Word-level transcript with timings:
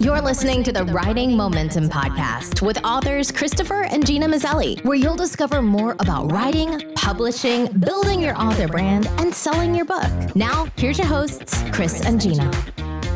You're 0.00 0.20
listening 0.20 0.62
to 0.62 0.70
the 0.70 0.84
Writing 0.84 1.36
Momentum 1.36 1.88
Podcast 1.88 2.62
with 2.62 2.78
authors 2.84 3.32
Christopher 3.32 3.82
and 3.82 4.06
Gena 4.06 4.28
Maselli, 4.28 4.80
where 4.84 4.96
you'll 4.96 5.16
discover 5.16 5.60
more 5.60 5.96
about 5.98 6.30
writing, 6.30 6.94
publishing, 6.94 7.66
building 7.66 8.22
your 8.22 8.36
author 8.36 8.68
brand, 8.68 9.08
and 9.18 9.34
selling 9.34 9.74
your 9.74 9.86
book. 9.86 10.08
Now, 10.36 10.68
here's 10.76 10.98
your 10.98 11.08
hosts, 11.08 11.60
Chris 11.72 12.06
and 12.06 12.20
Gena. 12.20 12.48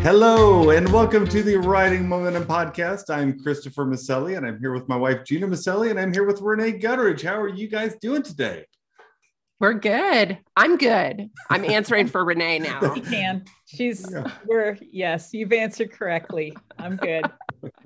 Hello, 0.03 0.71
and 0.71 0.93
welcome 0.93 1.25
to 1.29 1.45
the 1.45 1.55
Writing 1.55 2.09
Momentum 2.09 2.47
Podcast. 2.47 3.15
I'm 3.15 3.41
Christopher 3.41 3.87
Maselli, 3.87 4.37
and 4.37 4.45
I'm 4.45 4.59
here 4.59 4.73
with 4.73 4.89
my 4.89 4.97
wife, 4.97 5.25
Gena 5.25 5.47
Maselli, 5.47 5.89
and 5.89 6.01
I'm 6.01 6.13
here 6.13 6.27
with 6.27 6.41
Rene 6.41 6.81
Gutteridge. 6.81 7.23
How 7.23 7.41
are 7.41 7.49
you 7.49 7.69
guys 7.69 7.95
doing 8.01 8.25
today? 8.25 8.67
We're 9.63 9.75
good. 9.75 10.39
I'm 10.57 10.77
good. 10.77 11.31
I'm 11.49 11.65
answering 11.65 12.09
for 12.09 12.25
Rene 12.25 12.59
now. 12.59 12.95
You 12.97 13.01
can. 13.01 13.45
She's 13.65 14.05
yeah. 14.13 14.29
we're 14.45 14.77
yes, 14.81 15.31
you've 15.33 15.53
answered 15.53 15.93
correctly. 15.93 16.53
I'm 16.81 16.97
good. 16.97 17.27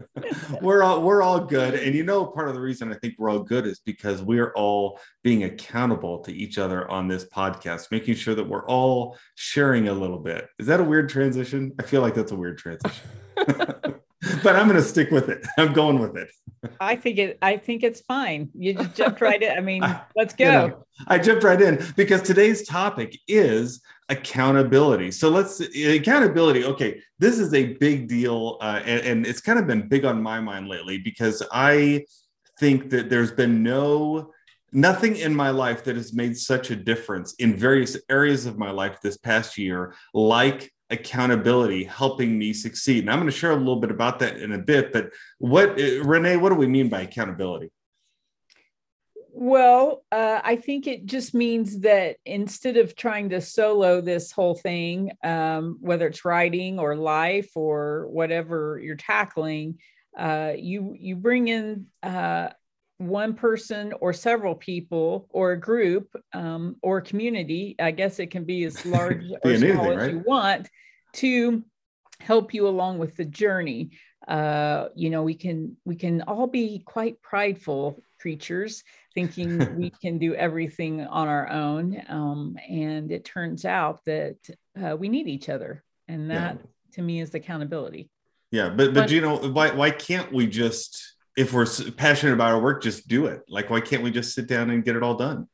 we're 0.62 0.82
all 0.82 1.02
we're 1.02 1.21
all 1.21 1.39
good. 1.39 1.75
And 1.75 1.94
you 1.94 2.02
know, 2.02 2.25
part 2.25 2.49
of 2.49 2.54
the 2.54 2.62
reason 2.62 2.90
I 2.90 2.96
think 2.96 3.16
we're 3.18 3.29
all 3.29 3.40
good 3.40 3.66
is 3.66 3.80
because 3.80 4.22
we're 4.22 4.54
all 4.54 4.99
being 5.22 5.44
accountable 5.44 6.21
to 6.21 6.32
each 6.32 6.57
other 6.57 6.90
on 6.90 7.08
this 7.08 7.26
podcast, 7.26 7.90
making 7.90 8.14
sure 8.14 8.35
that 8.35 8.49
we're 8.49 8.64
all 8.64 9.18
sharing 9.35 9.88
a 9.88 9.93
little 9.93 10.18
bit. 10.18 10.49
Is 10.58 10.66
that 10.68 10.80
a 10.80 10.85
weird 10.85 11.11
transition? 11.11 11.74
I 11.79 11.82
feel 11.82 12.00
like 12.00 12.14
that's 12.14 12.32
a 12.32 12.36
weird 12.36 12.57
transition. 12.57 13.04
but 13.36 14.57
I'm 14.57 14.66
going 14.66 14.80
to 14.80 14.82
stick 14.82 15.11
with 15.11 15.29
it. 15.29 15.46
I'm 15.58 15.74
going 15.74 15.99
with 15.99 16.16
it. 16.16 16.30
I 16.80 16.96
think 16.96 17.18
it. 17.18 17.38
I 17.43 17.56
think 17.56 17.82
it's 17.82 18.00
fine. 18.00 18.50
You 18.54 18.74
just 18.74 18.94
jumped 18.96 19.20
right 19.20 19.43
in. 19.43 19.57
I 19.57 19.61
mean, 19.61 19.82
let's 20.16 20.34
go. 20.34 20.44
You 20.44 20.52
know, 20.52 20.86
I 21.08 21.18
jumped 21.18 21.44
right 21.44 21.61
in 21.61 21.84
because 21.96 22.22
today's 22.22 22.66
topic 22.66 23.18
is 23.29 23.80
accountability. 24.08 25.10
So 25.10 25.29
let's 25.29 25.60
accountability. 25.60 26.64
Okay, 26.64 27.00
this 27.18 27.38
is 27.38 27.54
a 27.54 27.74
big 27.74 28.08
deal, 28.08 28.58
uh, 28.60 28.80
and, 28.84 29.00
and 29.07 29.26
it's 29.26 29.40
kind 29.40 29.58
of 29.58 29.66
been 29.66 29.88
big 29.88 30.04
on 30.04 30.22
my 30.22 30.40
mind 30.40 30.68
lately 30.68 30.98
because 30.98 31.43
I 31.52 32.05
think 32.58 32.91
that 32.91 33.10
there's 33.10 33.32
been 33.32 33.62
no 33.62 34.32
nothing 34.72 35.16
in 35.16 35.34
my 35.34 35.50
life 35.50 35.84
that 35.84 35.96
has 35.96 36.12
made 36.12 36.36
such 36.36 36.70
a 36.70 36.76
difference 36.76 37.34
in 37.34 37.56
various 37.56 37.96
areas 38.10 38.46
of 38.46 38.58
my 38.58 38.70
life 38.70 39.00
this 39.00 39.16
past 39.16 39.56
year 39.56 39.94
like 40.12 40.72
accountability 40.90 41.84
helping 41.84 42.38
me 42.38 42.52
succeed. 42.52 43.00
And 43.00 43.10
I'm 43.10 43.18
going 43.18 43.30
to 43.30 43.36
share 43.36 43.52
a 43.52 43.56
little 43.56 43.80
bit 43.80 43.90
about 43.90 44.18
that 44.20 44.36
in 44.38 44.52
a 44.52 44.58
bit. 44.58 44.92
But 44.92 45.10
what, 45.38 45.76
Rene, 45.76 46.36
what 46.36 46.50
do 46.50 46.54
we 46.54 46.66
mean 46.66 46.88
by 46.88 47.02
accountability? 47.02 47.70
Well, 49.38 50.02
uh, 50.10 50.40
I 50.42 50.56
think 50.56 50.86
it 50.86 51.04
just 51.04 51.34
means 51.34 51.80
that 51.80 52.16
instead 52.24 52.78
of 52.78 52.96
trying 52.96 53.28
to 53.30 53.42
solo 53.42 54.00
this 54.00 54.32
whole 54.32 54.54
thing, 54.54 55.12
um, 55.22 55.76
whether 55.80 56.06
it's 56.06 56.24
writing 56.24 56.78
or 56.78 56.96
life 56.96 57.50
or 57.54 58.06
whatever 58.08 58.80
you're 58.82 58.96
tackling, 58.96 59.78
uh, 60.16 60.52
you 60.56 60.96
you 60.98 61.16
bring 61.16 61.48
in 61.48 61.88
uh, 62.02 62.48
one 62.98 63.34
person 63.34 63.92
or 64.00 64.12
several 64.12 64.55
people 64.55 65.27
or 65.30 65.52
a 65.52 65.61
group 65.61 66.08
um, 66.33 66.77
or 66.83 67.00
community. 67.00 67.77
I 67.78 67.91
guess 67.91 68.19
it 68.19 68.30
can 68.30 68.44
be 68.44 68.64
as 68.64 68.84
large 68.86 69.25
or 69.44 69.56
small 69.56 69.62
anything, 69.62 69.78
as 69.78 69.97
right? 69.97 70.12
you 70.12 70.25
want 70.27 70.69
to 71.14 71.64
help 72.20 72.55
you 72.55 72.69
along 72.69 72.98
with 72.98 73.16
the 73.16 73.25
journey. 73.25 73.91
Uh, 74.27 74.88
you 74.94 75.11
know, 75.11 75.22
we 75.22 75.34
can 75.34 75.77
we 75.84 75.97
can 75.97 76.22
all 76.22 76.47
be 76.47 76.83
quite 76.84 77.20
prideful 77.22 78.00
creatures, 78.20 78.83
thinking 79.14 79.77
we 79.78 79.91
can 79.91 80.19
do 80.19 80.34
everything 80.34 81.03
on 81.03 81.28
our 81.28 81.48
own, 81.50 82.03
um, 82.08 82.56
and 82.69 83.12
it 83.12 83.25
turns 83.25 83.64
out 83.64 84.00
that 84.06 84.36
uh, 84.83 84.97
we 84.97 85.08
need 85.08 85.28
each 85.28 85.48
other, 85.48 85.84
and 86.08 86.31
that 86.31 86.56
yeah. 86.56 86.66
to 86.92 87.03
me 87.03 87.20
is 87.20 87.34
accountability. 87.34 88.10
Yeah, 88.50 88.69
but 88.70 88.94
but, 88.94 88.94
but 88.94 89.10
you 89.10 89.20
know 89.20 89.36
why 89.36 89.70
why 89.72 89.91
can't 89.91 90.33
we 90.33 90.47
just 90.47 91.16
if 91.36 91.52
we're 91.52 91.66
passionate 91.96 92.32
about 92.32 92.52
our 92.52 92.60
work, 92.60 92.82
just 92.82 93.06
do 93.06 93.26
it. 93.26 93.42
Like, 93.48 93.68
why 93.68 93.80
can't 93.80 94.02
we 94.02 94.10
just 94.10 94.34
sit 94.34 94.46
down 94.46 94.70
and 94.70 94.84
get 94.84 94.96
it 94.96 95.02
all 95.02 95.16
done? 95.16 95.48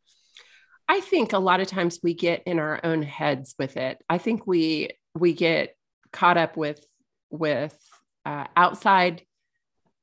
I 0.89 1.01
think 1.01 1.33
a 1.33 1.39
lot 1.39 1.61
of 1.61 1.67
times 1.67 2.01
we 2.03 2.15
get 2.15 2.43
in 2.45 2.59
our 2.59 2.81
own 2.85 3.03
heads 3.03 3.55
with 3.59 3.77
it. 3.77 3.99
I 4.09 4.19
think 4.19 4.47
we 4.47 4.91
we 5.15 5.33
get 5.33 5.75
caught 6.13 6.37
up 6.37 6.57
with 6.57 6.85
with 7.31 7.77
uh, 8.25 8.47
outside 8.57 9.23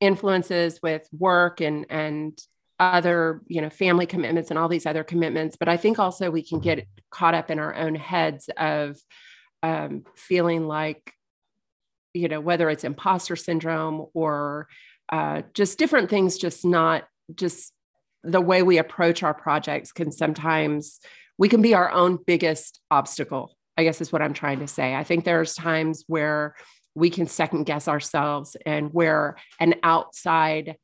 influences, 0.02 0.80
with 0.82 1.08
work 1.18 1.62
and 1.62 1.86
and 1.90 2.38
other 2.80 3.42
you 3.48 3.62
know 3.62 3.70
family 3.70 4.06
commitments 4.06 4.50
and 4.50 4.60
all 4.60 4.68
these 4.68 4.86
other 4.86 5.04
commitments. 5.04 5.56
But 5.58 5.70
I 5.70 5.78
think 5.78 6.00
also 6.00 6.32
we 6.32 6.44
can 6.44 6.60
get 6.60 6.88
caught 7.12 7.36
up 7.36 7.52
in 7.52 7.60
our 7.60 7.76
own 7.76 7.96
heads 7.96 8.50
of 8.58 8.98
um, 9.64 10.04
feeling 10.16 10.68
like 10.68 11.14
you 12.14 12.28
know 12.28 12.42
whether 12.42 12.70
it's 12.70 12.84
imposter 12.84 13.36
syndrome 13.36 14.08
or 14.14 14.68
uh, 15.12 15.42
just 15.54 15.78
different 15.80 16.10
things, 16.10 16.38
just 16.38 16.66
not 16.66 17.06
just 17.36 17.74
the 18.24 18.42
way 18.42 18.64
we 18.64 18.78
approach 18.78 19.24
our 19.24 19.34
projects 19.34 19.92
can 19.92 20.12
sometimes 20.12 21.00
we 21.38 21.48
can 21.48 21.62
be 21.62 21.74
our 21.74 21.90
own 21.92 22.18
biggest 22.28 22.82
obstacle 22.92 23.56
i 23.78 23.84
guess 23.84 24.02
is 24.02 24.12
what 24.12 24.22
i'm 24.22 24.34
trying 24.34 24.60
to 24.60 24.68
say. 24.68 24.94
I 24.94 25.04
think 25.04 25.24
there's 25.24 25.56
times 25.56 26.04
where 26.08 26.56
we 26.96 27.10
can 27.10 27.28
second 27.28 27.64
guess 27.64 27.88
ourselves 27.88 28.58
and 28.66 28.94
where 28.94 29.38
an 29.60 29.76
outside 29.84 30.76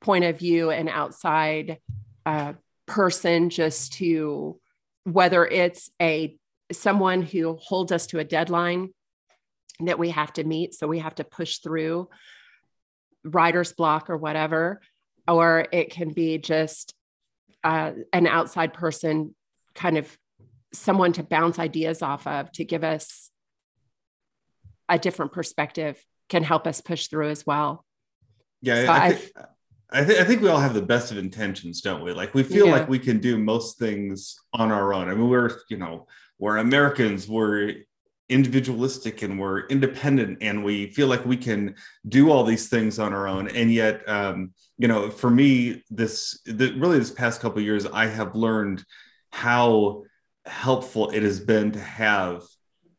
point 0.00 0.24
of 0.24 0.38
view 0.38 0.70
an 0.70 0.88
outside 0.88 1.78
uh, 2.26 2.52
person 2.86 3.50
just 3.50 3.94
to 3.94 4.60
whether 5.04 5.44
it's 5.44 5.90
a 6.00 6.36
someone 6.72 7.22
who 7.22 7.56
holds 7.60 7.92
us 7.92 8.06
to 8.08 8.18
a 8.18 8.24
deadline 8.24 8.90
that 9.80 9.98
we 9.98 10.10
have 10.10 10.32
to 10.32 10.44
meet 10.44 10.74
so 10.74 10.86
we 10.86 11.00
have 11.00 11.14
to 11.16 11.24
push 11.24 11.58
through 11.58 12.08
writer's 13.24 13.72
block 13.72 14.10
or 14.10 14.16
whatever, 14.16 14.80
or 15.26 15.66
it 15.72 15.90
can 15.90 16.12
be 16.12 16.38
just 16.38 16.94
uh, 17.62 17.92
an 18.12 18.26
outside 18.26 18.74
person, 18.74 19.34
kind 19.74 19.96
of 19.96 20.16
someone 20.72 21.12
to 21.12 21.22
bounce 21.22 21.58
ideas 21.58 22.02
off 22.02 22.26
of 22.26 22.50
to 22.52 22.64
give 22.64 22.84
us 22.84 23.30
a 24.88 24.98
different 24.98 25.32
perspective 25.32 26.04
can 26.28 26.42
help 26.42 26.66
us 26.66 26.80
push 26.80 27.08
through 27.08 27.30
as 27.30 27.46
well. 27.46 27.84
Yeah, 28.60 28.86
so 28.86 28.92
I, 28.92 29.08
th- 29.12 29.32
I, 29.90 30.04
th- 30.04 30.20
I, 30.20 30.24
think 30.24 30.42
we 30.42 30.48
all 30.48 30.60
have 30.60 30.74
the 30.74 30.82
best 30.82 31.12
of 31.12 31.18
intentions, 31.18 31.80
don't 31.80 32.02
we? 32.02 32.12
Like 32.12 32.34
we 32.34 32.42
feel 32.42 32.66
yeah. 32.66 32.72
like 32.72 32.88
we 32.88 32.98
can 32.98 33.18
do 33.18 33.38
most 33.38 33.78
things 33.78 34.36
on 34.52 34.72
our 34.72 34.94
own. 34.94 35.08
I 35.08 35.14
mean, 35.14 35.28
we're 35.28 35.50
you 35.68 35.76
know 35.76 36.06
we're 36.38 36.56
Americans. 36.56 37.28
We're 37.28 37.74
individualistic 38.28 39.22
and 39.22 39.38
we're 39.38 39.66
independent 39.66 40.38
and 40.40 40.64
we 40.64 40.90
feel 40.90 41.08
like 41.08 41.24
we 41.26 41.36
can 41.36 41.74
do 42.08 42.30
all 42.30 42.44
these 42.44 42.68
things 42.68 42.98
on 42.98 43.12
our 43.12 43.28
own. 43.28 43.48
And 43.48 43.72
yet 43.72 44.08
um, 44.08 44.52
you 44.78 44.88
know 44.88 45.10
for 45.10 45.30
me 45.30 45.82
this 45.90 46.40
the, 46.44 46.72
really 46.72 46.98
this 46.98 47.10
past 47.10 47.40
couple 47.40 47.60
years 47.60 47.86
i 47.86 48.06
have 48.06 48.34
learned 48.34 48.84
how 49.32 50.02
helpful 50.46 51.10
it 51.10 51.22
has 51.22 51.40
been 51.40 51.72
to 51.72 51.80
have 51.80 52.42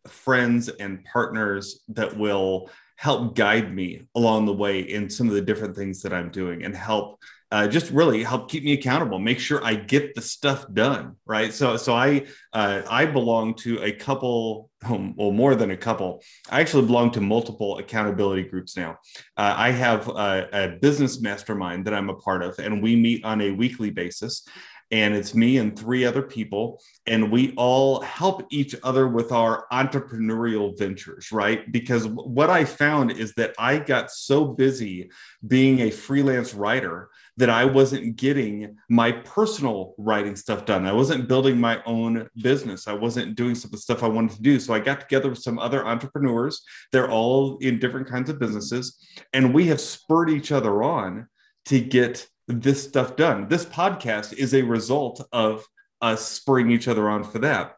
friends 0.08 0.70
and 0.70 1.04
partners 1.06 1.84
that 1.90 2.16
will 2.18 2.70
help 2.96 3.36
guide 3.36 3.74
me 3.74 4.08
along 4.16 4.46
the 4.46 4.54
way 4.54 4.80
in 4.80 5.10
some 5.10 5.28
of 5.28 5.34
the 5.34 5.42
different 5.42 5.76
things 5.76 6.02
that 6.02 6.14
i'm 6.14 6.30
doing 6.30 6.64
and 6.64 6.76
help 6.76 7.20
uh, 7.52 7.68
just 7.68 7.92
really 7.92 8.24
help 8.24 8.50
keep 8.50 8.64
me 8.64 8.74
accountable 8.74 9.20
make 9.20 9.40
sure 9.40 9.64
i 9.64 9.76
get 9.76 10.14
the 10.16 10.22
stuff 10.22 10.66
done 10.74 11.16
right? 11.26 11.54
So 11.54 11.78
so 11.78 11.94
i 11.94 12.26
uh, 12.54 12.82
i 12.90 13.06
belong 13.06 13.54
to 13.56 13.82
a 13.84 13.92
couple 13.92 14.70
well 14.90 15.32
more 15.32 15.56
than 15.56 15.72
a 15.72 15.78
couple. 15.78 16.22
I 16.50 16.62
actually 16.62 16.86
belong 16.86 17.12
to 17.12 17.22
multiple 17.22 17.78
accountability 17.80 18.44
groups 18.44 18.78
now. 18.78 18.98
Uh, 19.38 19.54
i 19.58 19.72
have 19.72 20.08
a, 20.08 20.50
a 20.54 20.68
business 20.80 21.22
mastermind 21.22 21.86
that 21.86 21.94
i'm 21.94 22.10
a 22.10 22.16
part 22.16 22.44
of 22.44 22.58
and 22.60 22.82
we 22.82 22.96
meet 22.96 23.24
on 23.24 23.42
a 23.42 23.52
weekly 23.52 23.90
basis 23.90 24.48
and 24.92 25.16
it's 25.16 25.34
me 25.34 25.58
and 25.58 25.78
three 25.78 26.06
other 26.06 26.22
people 26.22 26.82
and 27.08 27.32
we 27.32 27.54
all 27.56 28.02
help 28.02 28.46
each 28.52 28.76
other 28.84 29.08
with 29.08 29.32
our 29.32 29.66
entrepreneurial 29.72 30.78
ventures 30.78 31.32
right? 31.32 31.72
Because 31.72 32.08
what 32.08 32.50
i 32.50 32.64
found 32.64 33.12
is 33.12 33.34
that 33.34 33.54
i 33.58 33.78
got 33.78 34.12
so 34.12 34.46
busy 34.46 35.10
being 35.48 35.82
a 35.82 35.90
freelance 35.90 36.54
writer 36.54 37.10
that 37.38 37.50
i 37.50 37.66
wasn't 37.66 38.16
getting 38.16 38.78
my 38.90 39.12
personal 39.12 39.96
writing 39.98 40.36
stuff 40.36 40.66
done. 40.66 40.86
I 40.86 40.94
wasn't 40.94 41.28
building 41.28 41.60
my 41.60 41.82
own 41.86 42.30
business. 42.42 42.88
I 42.88 42.94
wasn't 42.94 43.36
doing 43.36 43.56
some 43.56 43.70
of 43.70 43.74
the 43.74 43.78
stuff 43.78 44.04
i 44.04 44.08
wanted 44.08 44.36
to 44.36 44.42
do. 44.42 44.60
So 44.60 44.74
i 44.74 44.80
got 44.80 45.02
together 45.02 45.30
with 45.30 45.40
some 45.40 45.60
other 45.60 45.86
entrepreneurs. 45.86 46.64
They're 46.92 47.10
all 47.10 47.58
in 47.58 47.80
different 47.80 48.08
kinds 48.08 48.30
of 48.30 48.40
businesses 48.40 48.98
and 49.34 49.54
we 49.54 49.68
have 49.68 49.82
spurred 49.82 50.30
each 50.30 50.52
other 50.52 50.84
on 50.84 51.28
to 51.66 51.80
get 51.80 52.28
this 52.48 52.84
stuff 52.84 53.16
done. 53.16 53.48
This 53.48 53.66
podcast 53.66 54.34
is 54.34 54.54
a 54.54 54.62
result 54.62 55.26
of 55.32 55.66
us 56.02 56.28
spurring 56.28 56.72
each 56.72 56.88
other 56.88 57.10
on 57.10 57.24
for 57.24 57.40
that. 57.40 57.76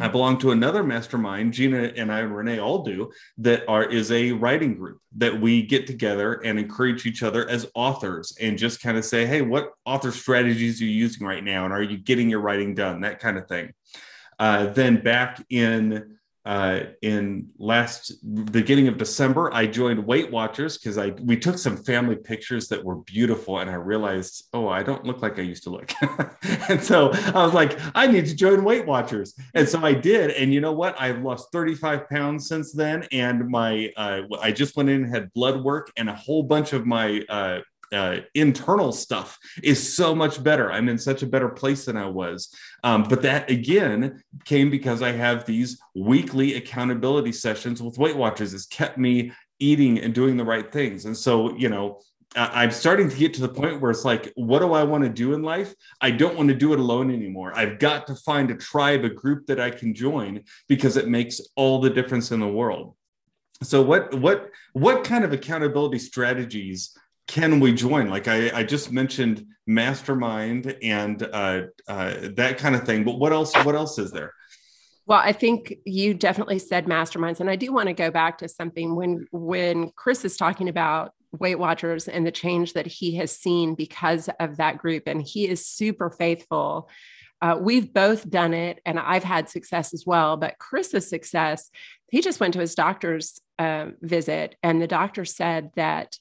I 0.00 0.08
belong 0.08 0.38
to 0.38 0.52
another 0.52 0.82
mastermind, 0.82 1.52
Gena 1.52 1.92
and 1.96 2.10
I 2.10 2.20
and 2.20 2.34
Rene 2.34 2.58
all 2.58 2.82
do, 2.82 3.12
that 3.38 3.68
are 3.68 3.84
is 3.84 4.10
a 4.10 4.32
writing 4.32 4.74
group 4.74 5.00
that 5.16 5.38
we 5.38 5.62
get 5.62 5.86
together 5.86 6.34
and 6.44 6.58
encourage 6.58 7.04
each 7.04 7.22
other 7.22 7.48
as 7.48 7.70
authors 7.74 8.34
and 8.40 8.56
just 8.56 8.80
kind 8.80 8.96
of 8.96 9.04
say, 9.04 9.26
hey, 9.26 9.42
what 9.42 9.72
author 9.84 10.10
strategies 10.10 10.80
are 10.80 10.86
you 10.86 10.90
using 10.90 11.26
right 11.26 11.44
now? 11.44 11.64
And 11.64 11.74
are 11.74 11.82
you 11.82 11.98
getting 11.98 12.30
your 12.30 12.40
writing 12.40 12.74
done? 12.74 13.02
That 13.02 13.20
kind 13.20 13.36
of 13.36 13.46
thing. 13.48 13.74
Uh, 14.38 14.66
then 14.66 15.02
back 15.02 15.44
in 15.50 16.16
uh, 16.44 16.80
in 17.02 17.48
last 17.58 18.14
beginning 18.50 18.88
of 18.88 18.98
December, 18.98 19.52
I 19.54 19.66
joined 19.66 20.04
Weight 20.04 20.30
Watchers 20.30 20.76
because 20.76 20.98
I 20.98 21.10
we 21.22 21.36
took 21.36 21.56
some 21.56 21.76
family 21.76 22.16
pictures 22.16 22.66
that 22.68 22.82
were 22.82 22.96
beautiful, 22.96 23.60
and 23.60 23.70
I 23.70 23.74
realized, 23.74 24.48
oh, 24.52 24.66
I 24.66 24.82
don't 24.82 25.04
look 25.04 25.22
like 25.22 25.38
I 25.38 25.42
used 25.42 25.62
to 25.64 25.70
look, 25.70 25.92
and 26.68 26.82
so 26.82 27.12
I 27.12 27.44
was 27.44 27.54
like, 27.54 27.78
I 27.94 28.08
need 28.08 28.26
to 28.26 28.34
join 28.34 28.64
Weight 28.64 28.86
Watchers, 28.86 29.34
and 29.54 29.68
so 29.68 29.84
I 29.84 29.94
did, 29.94 30.30
and 30.32 30.52
you 30.52 30.60
know 30.60 30.72
what? 30.72 31.00
I've 31.00 31.22
lost 31.22 31.52
35 31.52 32.08
pounds 32.08 32.48
since 32.48 32.72
then, 32.72 33.06
and 33.12 33.48
my 33.48 33.92
uh, 33.96 34.22
I 34.40 34.50
just 34.50 34.76
went 34.76 34.88
in 34.88 35.04
and 35.04 35.14
had 35.14 35.32
blood 35.34 35.62
work, 35.62 35.92
and 35.96 36.10
a 36.10 36.14
whole 36.14 36.42
bunch 36.42 36.72
of 36.72 36.86
my 36.86 37.24
uh, 37.28 37.60
uh, 37.92 38.20
internal 38.34 38.92
stuff 38.92 39.38
is 39.62 39.94
so 39.94 40.14
much 40.14 40.42
better. 40.42 40.72
I'm 40.72 40.88
in 40.88 40.98
such 40.98 41.22
a 41.22 41.26
better 41.26 41.48
place 41.48 41.84
than 41.84 41.96
I 41.96 42.06
was. 42.06 42.54
Um, 42.82 43.04
but 43.04 43.22
that 43.22 43.50
again 43.50 44.22
came 44.44 44.70
because 44.70 45.02
I 45.02 45.12
have 45.12 45.44
these 45.44 45.80
weekly 45.94 46.54
accountability 46.54 47.32
sessions 47.32 47.82
with 47.82 47.98
Weight 47.98 48.16
Watchers. 48.16 48.54
It's 48.54 48.66
kept 48.66 48.98
me 48.98 49.32
eating 49.58 49.98
and 50.00 50.14
doing 50.14 50.36
the 50.36 50.44
right 50.44 50.72
things. 50.72 51.04
And 51.04 51.16
so, 51.16 51.56
you 51.56 51.68
know, 51.68 52.00
I'm 52.34 52.70
starting 52.70 53.10
to 53.10 53.16
get 53.16 53.34
to 53.34 53.42
the 53.42 53.48
point 53.48 53.80
where 53.80 53.90
it's 53.90 54.06
like, 54.06 54.32
what 54.36 54.60
do 54.60 54.72
I 54.72 54.84
want 54.84 55.04
to 55.04 55.10
do 55.10 55.34
in 55.34 55.42
life? 55.42 55.74
I 56.00 56.10
don't 56.10 56.36
want 56.36 56.48
to 56.48 56.54
do 56.54 56.72
it 56.72 56.80
alone 56.80 57.12
anymore. 57.12 57.52
I've 57.54 57.78
got 57.78 58.06
to 58.06 58.14
find 58.14 58.50
a 58.50 58.56
tribe, 58.56 59.04
a 59.04 59.10
group 59.10 59.46
that 59.46 59.60
I 59.60 59.70
can 59.70 59.94
join 59.94 60.42
because 60.66 60.96
it 60.96 61.08
makes 61.08 61.42
all 61.56 61.80
the 61.80 61.90
difference 61.90 62.32
in 62.32 62.40
the 62.40 62.48
world. 62.48 62.94
So 63.62 63.82
what 63.82 64.14
what 64.14 64.50
what 64.72 65.04
kind 65.04 65.24
of 65.24 65.32
accountability 65.32 65.98
strategies 65.98 66.96
can 67.26 67.60
we 67.60 67.72
join? 67.72 68.08
Like 68.08 68.28
I, 68.28 68.50
I 68.60 68.62
just 68.64 68.92
mentioned 68.92 69.46
mastermind 69.66 70.76
and 70.82 71.22
uh, 71.22 71.62
uh, 71.88 72.14
that 72.34 72.58
kind 72.58 72.74
of 72.74 72.84
thing, 72.84 73.04
but 73.04 73.18
what 73.18 73.32
else? 73.32 73.54
What 73.64 73.74
else 73.74 73.98
is 73.98 74.10
there? 74.10 74.32
Well, 75.06 75.18
I 75.18 75.32
think 75.32 75.74
you 75.84 76.14
definitely 76.14 76.58
said 76.58 76.86
masterminds, 76.86 77.40
and 77.40 77.50
I 77.50 77.56
do 77.56 77.72
want 77.72 77.88
to 77.88 77.92
go 77.92 78.10
back 78.10 78.38
to 78.38 78.48
something 78.48 78.94
when 78.94 79.26
when 79.32 79.90
Chris 79.90 80.24
is 80.24 80.36
talking 80.36 80.68
about 80.68 81.12
Weight 81.32 81.58
Watchers 81.58 82.08
and 82.08 82.26
the 82.26 82.32
change 82.32 82.74
that 82.74 82.86
he 82.86 83.16
has 83.16 83.32
seen 83.32 83.74
because 83.74 84.28
of 84.38 84.58
that 84.58 84.78
group, 84.78 85.04
and 85.06 85.22
he 85.22 85.48
is 85.48 85.66
super 85.66 86.10
faithful. 86.10 86.88
Uh, 87.40 87.58
we've 87.60 87.92
both 87.92 88.30
done 88.30 88.54
it, 88.54 88.80
and 88.86 88.98
I've 89.00 89.24
had 89.24 89.48
success 89.48 89.92
as 89.92 90.04
well. 90.06 90.36
But 90.36 90.58
Chris's 90.58 91.08
success, 91.08 91.70
he 92.10 92.20
just 92.20 92.38
went 92.38 92.54
to 92.54 92.60
his 92.60 92.76
doctor's 92.76 93.40
uh, 93.58 93.86
visit, 94.00 94.54
and 94.62 94.80
the 94.80 94.86
doctor 94.86 95.24
said 95.24 95.70
that 95.74 96.16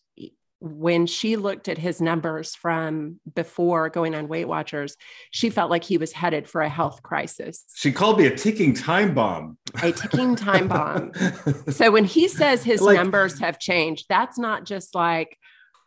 when 0.61 1.07
she 1.07 1.37
looked 1.37 1.67
at 1.67 1.79
his 1.79 1.99
numbers 1.99 2.53
from 2.53 3.19
before 3.33 3.89
going 3.89 4.13
on 4.13 4.27
Weight 4.27 4.47
Watchers, 4.47 4.95
she 5.31 5.49
felt 5.49 5.71
like 5.71 5.83
he 5.83 5.97
was 5.97 6.13
headed 6.13 6.47
for 6.47 6.61
a 6.61 6.69
health 6.69 7.01
crisis. 7.01 7.65
She 7.75 7.91
called 7.91 8.19
me 8.19 8.27
a 8.27 8.35
ticking 8.35 8.75
time 8.75 9.15
bomb. 9.15 9.57
A 9.81 9.91
ticking 9.91 10.35
time 10.35 10.67
bomb. 10.67 11.13
so 11.69 11.89
when 11.89 12.05
he 12.05 12.27
says 12.27 12.63
his 12.63 12.79
like, 12.79 12.95
numbers 12.95 13.39
have 13.39 13.57
changed, 13.57 14.05
that's 14.07 14.37
not 14.37 14.65
just 14.65 14.93
like, 14.93 15.35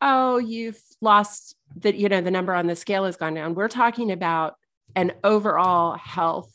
oh, 0.03 0.39
you've 0.39 0.81
lost 1.01 1.55
that, 1.77 1.95
you 1.95 2.09
know, 2.09 2.21
the 2.21 2.33
number 2.33 2.53
on 2.53 2.67
the 2.67 2.77
scale 2.77 3.05
has 3.05 3.17
gone 3.17 3.35
down. 3.35 3.55
We're 3.55 3.69
talking 3.69 4.11
about 4.11 4.57
an 4.97 5.13
overall 5.23 5.97
health 5.97 6.53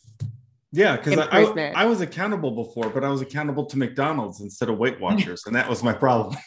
yeah, 0.71 0.98
because 0.98 1.18
I, 1.18 1.71
I, 1.75 1.86
was 1.86 2.01
accountable 2.01 2.51
before, 2.51 2.89
but 2.89 3.04
I 3.04 3.10
was 3.10 3.21
accountable 3.21 3.66
to 3.66 3.77
McDonald's 3.77 4.39
instead 4.42 4.69
of 4.69 4.77
Weight 4.77 5.00
Watchers, 5.01 5.44
and 5.48 5.56
that 5.56 5.68
was 5.68 5.83
my 5.83 5.94
problem. 5.94 6.38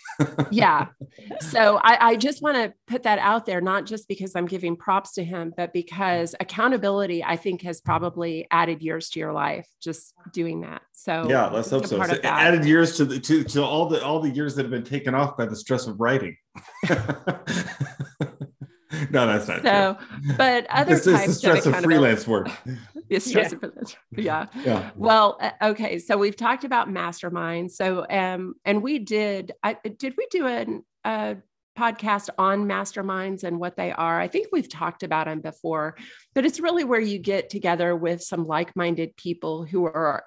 yeah. 0.51 0.87
So 1.41 1.79
I, 1.83 2.11
I 2.11 2.17
just 2.17 2.41
want 2.41 2.57
to 2.57 2.73
put 2.87 3.03
that 3.03 3.19
out 3.19 3.47
there, 3.47 3.61
not 3.61 3.85
just 3.85 4.09
because 4.09 4.35
I'm 4.35 4.47
giving 4.47 4.77
props 4.77 5.13
to 5.15 5.25
him, 5.25 5.53
but 5.57 5.73
because 5.73 6.35
accountability, 6.41 7.23
I 7.23 7.37
think, 7.37 7.63
has 7.63 7.81
probably 7.81 8.47
added 8.51 8.81
years 8.81 9.11
to 9.11 9.21
your 9.21 9.33
life 9.33 9.69
just 9.83 10.15
doing 10.33 10.63
that. 10.63 10.83
So 10.93 11.27
yeah, 11.29 11.49
let's 11.49 11.71
hope 11.71 11.87
so. 11.87 12.03
so 12.03 12.21
added 12.23 12.65
years 12.65 12.97
to 12.97 13.05
the 13.05 13.21
to, 13.21 13.45
to 13.45 13.63
all 13.63 13.89
the 13.89 14.03
all 14.05 14.21
the 14.21 14.31
years 14.31 14.55
that 14.55 14.63
have 14.63 14.71
been 14.71 14.85
taken 14.85 15.15
off 15.15 15.37
by 15.37 15.47
the 15.47 15.57
stress 15.57 15.87
of 15.87 16.01
writing. 16.01 16.37
no, 19.11 19.27
that's 19.27 19.49
not 19.49 19.63
so, 19.63 19.97
true. 19.99 20.35
But 20.37 20.67
other 20.71 20.95
it's, 20.95 21.05
types 21.05 21.25
it's 21.25 21.27
the 21.27 21.35
stress 21.35 21.67
of, 21.67 21.75
of 21.75 21.85
freelance 21.85 22.27
work. 22.27 22.51
The 23.13 23.21
stress 23.21 23.55
yeah. 24.17 24.47
yeah. 24.55 24.65
yeah. 24.65 24.91
Well, 24.97 25.39
uh, 25.41 25.51
okay. 25.63 25.99
So 25.99 26.17
we've 26.17 26.37
talked 26.37 26.65
about 26.65 26.89
masterminds. 26.89 27.73
So 27.73 28.07
um, 28.09 28.55
and 28.65 28.83
we 28.83 28.99
did. 28.99 29.53
I 29.63 29.75
did 29.75 30.15
we 30.17 30.27
do 30.31 30.47
an, 30.47 30.85
a 31.05 31.37
podcast 31.79 32.29
on 32.37 32.67
masterminds 32.67 33.45
and 33.45 33.59
what 33.59 33.77
they 33.77 33.93
are. 33.93 34.21
I 34.21 34.29
think 34.29 34.49
we've 34.53 34.69
talked 34.69 35.03
about 35.03 35.27
them 35.27 35.41
before, 35.41 35.97
but 36.35 36.45
it's 36.45 36.61
really 36.61 36.85
where 36.85 37.01
you 37.01 37.19
get 37.19 37.49
together 37.49 37.97
with 37.97 38.23
some 38.23 38.47
like-minded 38.47 39.17
people 39.17 39.65
who 39.65 39.87
are 39.87 40.25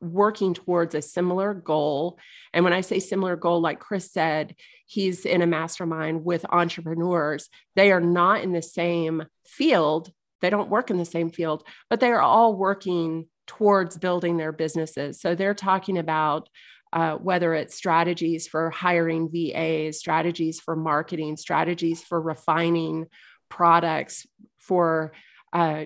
working 0.00 0.54
towards 0.54 0.94
a 0.94 1.02
similar 1.02 1.54
goal. 1.54 2.18
And 2.52 2.64
when 2.64 2.72
I 2.72 2.80
say 2.82 3.00
similar 3.00 3.36
goal, 3.36 3.60
like 3.60 3.80
Chris 3.80 4.12
said, 4.12 4.54
he's 4.86 5.24
in 5.24 5.42
a 5.42 5.46
mastermind 5.46 6.24
with 6.24 6.46
entrepreneurs. 6.48 7.48
They 7.76 7.92
are 7.92 8.00
not 8.00 8.42
in 8.42 8.52
the 8.52 8.62
same 8.62 9.24
field, 9.44 10.12
they 10.40 10.50
don't 10.50 10.70
work 10.70 10.90
in 10.90 10.96
the 10.96 11.04
same 11.04 11.30
field, 11.30 11.64
but 11.90 12.00
they 12.00 12.10
are 12.10 12.20
all 12.20 12.56
working 12.56 13.26
towards 13.46 13.98
building 13.98 14.36
their 14.36 14.52
businesses. 14.52 15.20
So 15.20 15.34
they're 15.34 15.54
talking 15.54 15.98
about 15.98 16.48
uh, 16.92 17.16
whether 17.16 17.54
it's 17.54 17.74
strategies 17.74 18.46
for 18.46 18.70
hiring 18.70 19.30
VAs, 19.30 19.98
strategies 19.98 20.60
for 20.60 20.76
marketing, 20.76 21.36
strategies 21.36 22.02
for 22.02 22.20
refining 22.20 23.06
products, 23.48 24.26
for 24.58 25.12
uh, 25.52 25.84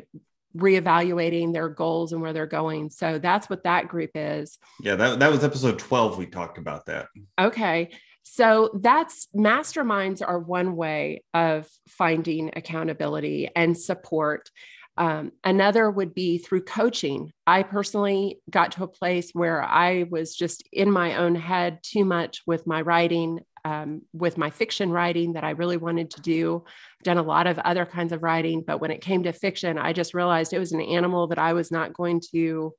reevaluating 0.56 1.52
their 1.52 1.68
goals 1.68 2.12
and 2.12 2.20
where 2.20 2.32
they're 2.32 2.46
going. 2.46 2.90
So 2.90 3.18
that's 3.18 3.48
what 3.48 3.64
that 3.64 3.88
group 3.88 4.10
is. 4.14 4.58
Yeah, 4.80 4.96
that, 4.96 5.18
that 5.18 5.30
was 5.30 5.44
episode 5.44 5.78
12. 5.78 6.18
We 6.18 6.26
talked 6.26 6.58
about 6.58 6.86
that. 6.86 7.08
Okay. 7.40 7.90
So 8.22 8.70
that's 8.74 9.28
masterminds 9.36 10.26
are 10.26 10.38
one 10.38 10.76
way 10.76 11.24
of 11.34 11.68
finding 11.88 12.50
accountability 12.54 13.50
and 13.54 13.76
support. 13.76 14.50
Um, 14.96 15.32
another 15.42 15.90
would 15.90 16.14
be 16.14 16.38
through 16.38 16.64
coaching. 16.64 17.32
I 17.46 17.62
personally 17.62 18.40
got 18.50 18.72
to 18.72 18.84
a 18.84 18.88
place 18.88 19.30
where 19.32 19.62
I 19.62 20.04
was 20.10 20.34
just 20.34 20.68
in 20.72 20.90
my 20.90 21.16
own 21.16 21.34
head 21.34 21.78
too 21.82 22.04
much 22.04 22.42
with 22.46 22.66
my 22.66 22.82
writing, 22.82 23.40
um, 23.64 24.02
with 24.12 24.36
my 24.36 24.50
fiction 24.50 24.90
writing 24.90 25.32
that 25.32 25.44
I 25.44 25.50
really 25.50 25.78
wanted 25.78 26.10
to 26.10 26.20
do. 26.20 26.64
I've 27.00 27.04
done 27.04 27.18
a 27.18 27.22
lot 27.22 27.46
of 27.46 27.58
other 27.60 27.86
kinds 27.86 28.12
of 28.12 28.22
writing, 28.22 28.62
but 28.66 28.80
when 28.80 28.90
it 28.90 29.00
came 29.00 29.22
to 29.22 29.32
fiction, 29.32 29.78
I 29.78 29.94
just 29.94 30.14
realized 30.14 30.52
it 30.52 30.58
was 30.58 30.72
an 30.72 30.82
animal 30.82 31.26
that 31.28 31.38
I 31.38 31.54
was 31.54 31.70
not 31.70 31.94
going 31.94 32.20
to 32.32 32.74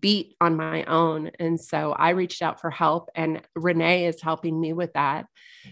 beat 0.00 0.36
on 0.40 0.56
my 0.56 0.84
own. 0.84 1.30
And 1.38 1.60
so 1.60 1.92
I 1.92 2.10
reached 2.10 2.42
out 2.42 2.60
for 2.60 2.70
help, 2.70 3.10
and 3.14 3.42
Rene 3.54 4.06
is 4.06 4.20
helping 4.20 4.60
me 4.60 4.72
with 4.72 4.92
that. 4.94 5.26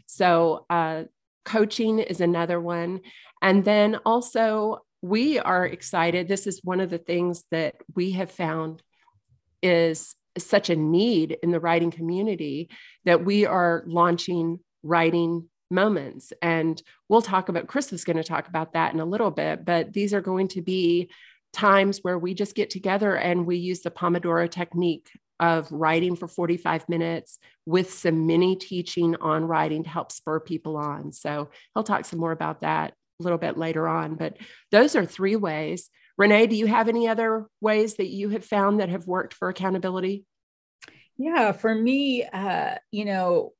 So, 0.06 0.66
uh, 0.70 1.04
coaching 1.44 1.98
is 1.98 2.20
another 2.20 2.60
one. 2.60 3.00
And 3.40 3.64
then 3.64 3.96
also, 4.06 4.78
we 5.00 5.38
are 5.38 5.66
excited. 5.66 6.28
This 6.28 6.46
is 6.46 6.60
one 6.62 6.80
of 6.80 6.90
the 6.90 6.98
things 6.98 7.44
that 7.50 7.74
we 7.96 8.12
have 8.12 8.30
found 8.30 8.82
is 9.62 10.14
such 10.38 10.70
a 10.70 10.76
need 10.76 11.36
in 11.42 11.50
the 11.50 11.60
writing 11.60 11.90
community 11.90 12.70
that 13.04 13.24
we 13.24 13.44
are 13.44 13.82
launching 13.86 14.60
writing 14.82 15.48
moments. 15.70 16.32
And 16.40 16.80
we'll 17.08 17.22
talk 17.22 17.48
about, 17.48 17.66
Chris 17.66 17.92
is 17.92 18.04
going 18.04 18.16
to 18.16 18.24
talk 18.24 18.48
about 18.48 18.74
that 18.74 18.94
in 18.94 19.00
a 19.00 19.04
little 19.04 19.30
bit, 19.30 19.64
but 19.64 19.92
these 19.92 20.14
are 20.14 20.20
going 20.20 20.48
to 20.48 20.62
be 20.62 21.10
times 21.52 21.98
where 22.02 22.18
we 22.18 22.34
just 22.34 22.54
get 22.54 22.70
together 22.70 23.16
and 23.16 23.46
we 23.46 23.56
use 23.56 23.80
the 23.80 23.90
Pomodoro 23.90 24.50
technique 24.50 25.10
of 25.40 25.70
writing 25.72 26.14
for 26.16 26.28
45 26.28 26.88
minutes 26.88 27.38
with 27.66 27.92
some 27.92 28.26
mini 28.26 28.56
teaching 28.56 29.16
on 29.16 29.44
writing 29.44 29.82
to 29.82 29.90
help 29.90 30.12
spur 30.12 30.40
people 30.40 30.76
on. 30.76 31.12
So 31.12 31.50
he'll 31.74 31.82
talk 31.82 32.04
some 32.04 32.20
more 32.20 32.32
about 32.32 32.60
that 32.60 32.94
a 33.20 33.22
little 33.22 33.38
bit 33.38 33.58
later 33.58 33.88
on. 33.88 34.14
But 34.14 34.36
those 34.70 34.94
are 34.94 35.04
three 35.04 35.36
ways. 35.36 35.90
Rene, 36.16 36.46
do 36.46 36.56
you 36.56 36.66
have 36.66 36.88
any 36.88 37.08
other 37.08 37.46
ways 37.60 37.96
that 37.96 38.08
you 38.08 38.28
have 38.30 38.44
found 38.44 38.80
that 38.80 38.88
have 38.88 39.06
worked 39.06 39.34
for 39.34 39.48
accountability? 39.48 40.24
Yeah, 41.16 41.52
for 41.52 41.74
me, 41.74 42.24
uh, 42.24 42.76
you 42.90 43.04
know, 43.04 43.52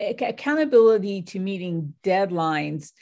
accountability 0.00 1.22
to 1.22 1.40
meeting 1.40 1.94
deadlines 2.02 2.92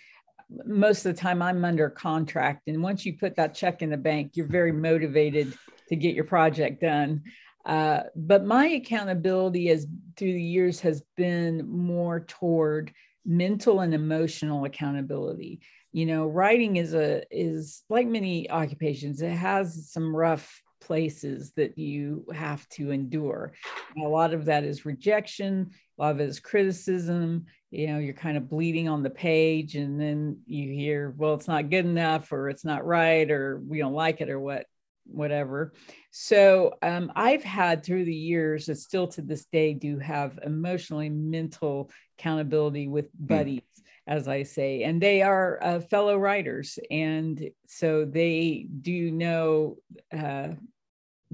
most 0.48 1.04
of 1.04 1.14
the 1.14 1.20
time 1.20 1.42
I'm 1.42 1.64
under 1.64 1.90
contract. 1.90 2.68
And 2.68 2.82
once 2.82 3.04
you 3.04 3.16
put 3.16 3.36
that 3.36 3.54
check 3.54 3.82
in 3.82 3.90
the 3.90 3.96
bank, 3.96 4.32
you're 4.34 4.46
very 4.46 4.72
motivated 4.72 5.52
to 5.88 5.96
get 5.96 6.14
your 6.14 6.24
project 6.24 6.80
done. 6.80 7.22
Uh, 7.64 8.02
but 8.14 8.44
my 8.44 8.66
accountability 8.66 9.70
as 9.70 9.86
through 10.16 10.32
the 10.32 10.42
years 10.42 10.80
has 10.80 11.02
been 11.16 11.68
more 11.68 12.20
toward 12.20 12.92
mental 13.24 13.80
and 13.80 13.92
emotional 13.92 14.64
accountability. 14.64 15.60
You 15.92 16.06
know, 16.06 16.26
writing 16.26 16.76
is 16.76 16.94
a 16.94 17.22
is 17.30 17.82
like 17.88 18.06
many 18.06 18.48
occupations, 18.50 19.20
it 19.20 19.30
has 19.30 19.90
some 19.90 20.14
rough 20.14 20.62
places 20.80 21.52
that 21.56 21.76
you 21.76 22.24
have 22.32 22.68
to 22.68 22.92
endure. 22.92 23.52
And 23.96 24.04
a 24.04 24.08
lot 24.08 24.32
of 24.32 24.44
that 24.44 24.62
is 24.62 24.86
rejection, 24.86 25.72
a 25.98 26.02
lot 26.02 26.12
of 26.12 26.20
it 26.20 26.28
is 26.28 26.40
criticism. 26.40 27.46
You 27.70 27.88
know, 27.88 27.98
you're 27.98 28.14
kind 28.14 28.36
of 28.36 28.48
bleeding 28.48 28.88
on 28.88 29.02
the 29.02 29.10
page, 29.10 29.76
and 29.76 30.00
then 30.00 30.40
you 30.46 30.72
hear, 30.72 31.14
well, 31.16 31.34
it's 31.34 31.48
not 31.48 31.70
good 31.70 31.84
enough, 31.86 32.32
or 32.32 32.48
it's 32.48 32.64
not 32.64 32.86
right, 32.86 33.30
or 33.30 33.60
we 33.66 33.78
don't 33.78 33.94
like 33.94 34.20
it, 34.20 34.30
or 34.30 34.38
what 34.38 34.66
whatever. 35.04 35.72
So 36.10 36.74
um, 36.82 37.12
I've 37.14 37.44
had 37.44 37.84
through 37.84 38.04
the 38.04 38.14
years, 38.14 38.68
and 38.68 38.78
still 38.78 39.06
to 39.08 39.22
this 39.22 39.46
day, 39.46 39.74
do 39.74 39.98
have 39.98 40.38
emotionally 40.44 41.08
mental 41.08 41.90
accountability 42.18 42.88
with 42.88 43.08
hmm. 43.18 43.26
buddies. 43.26 43.60
Mm. 43.60 43.62
As 44.08 44.28
I 44.28 44.44
say, 44.44 44.84
and 44.84 45.02
they 45.02 45.22
are 45.22 45.58
uh, 45.60 45.80
fellow 45.80 46.16
writers, 46.16 46.78
and 46.92 47.50
so 47.66 48.04
they 48.04 48.68
do 48.80 49.10
know 49.10 49.78
uh, 50.16 50.50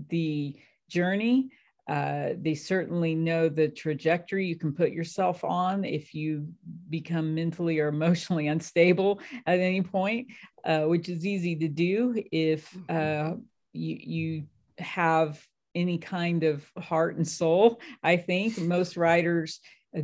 the 0.09 0.57
journey 0.89 1.51
uh, 1.89 2.31
they 2.41 2.55
certainly 2.55 3.15
know 3.15 3.49
the 3.49 3.69
trajectory 3.69 4.47
you 4.47 4.57
can 4.57 4.73
put 4.73 4.93
yourself 4.93 5.43
on 5.43 5.85
if 5.85 6.15
you 6.15 6.47
become 6.89 7.35
mentally 7.35 7.81
or 7.81 7.89
emotionally 8.03 8.47
unstable 8.47 9.21
at 9.47 9.59
any 9.59 9.83
point, 9.83 10.29
uh, 10.65 10.83
which 10.83 11.09
is 11.09 11.27
easy 11.27 11.57
to 11.57 11.69
do 11.69 12.15
if 12.31 12.73
mm-hmm. 12.73 13.33
uh, 13.33 13.37
you, 13.73 13.97
you 14.01 14.45
have 14.79 15.45
any 15.75 15.99
kind 15.99 16.45
of 16.45 16.65
heart 16.79 17.17
and 17.17 17.27
soul. 17.27 17.81
I 18.03 18.17
think 18.17 18.59
most 18.59 18.97
writers 18.97 19.61